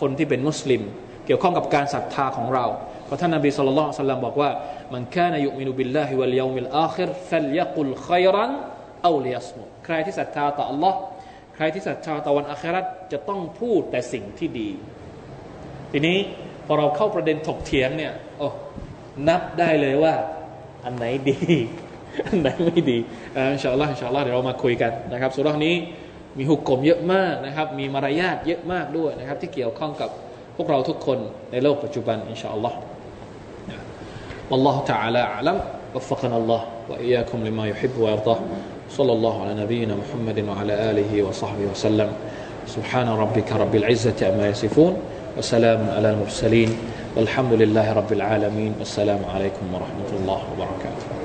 [0.00, 0.82] คนที่เป็นมุสลิม
[1.26, 2.64] เกี่ยวข้องกับการศรัทธาของเรา
[3.06, 4.50] เพราะท่านนบีصلى الله عليه وسلمบอกว่า
[4.94, 10.94] من كان يؤمن بالله واليوم الآخر فليقل خيرا أو ليصمتใครที่ศรัทธาต่อ อัลลอฮ์
[11.56, 12.80] ใครที่ศรัทธาต่อวันอาครา
[13.12, 14.70] จะต้องพูดแต่สิ่งที่ดี
[15.92, 16.18] ทีนี้
[16.66, 18.48] พอเราเข้าประเด็นถกเถียงเนี่ยโอ้
[19.28, 20.14] นับได้เลยว่า
[20.84, 21.38] อันไหนดี
[22.25, 22.97] อันไหนไม่ดี
[23.37, 25.75] อินชาอัลลอฮ์อินชาอัลลอฮ์เดี๋ยวเรามาคุยกันนะครับสุรานี้
[26.37, 30.09] มีหุกกลมเยอะมากนะครับ มีมารยาทเยอะมากด้วยนะครับ ที่เกี่ยวข้องกับ
[30.55, 31.17] พวกเราทุกคน
[31.51, 32.77] ในโลกปัจจุบันอินชาอัลลอฮ์
[34.51, 35.61] والله تعالى أعلم
[35.95, 38.39] وفقنا الله وإياكم لما يحب ويرضاه
[38.89, 42.09] صلى الله على نبينا محمد وعلى آله وصحبه وسلم
[42.67, 44.97] سبحان ربك رب العزة أما يصفون
[45.37, 46.77] وسلام على المرسلين
[47.15, 51.18] والحمد لله رب العالمين والسلام عليكم ورحمة الله وبركاته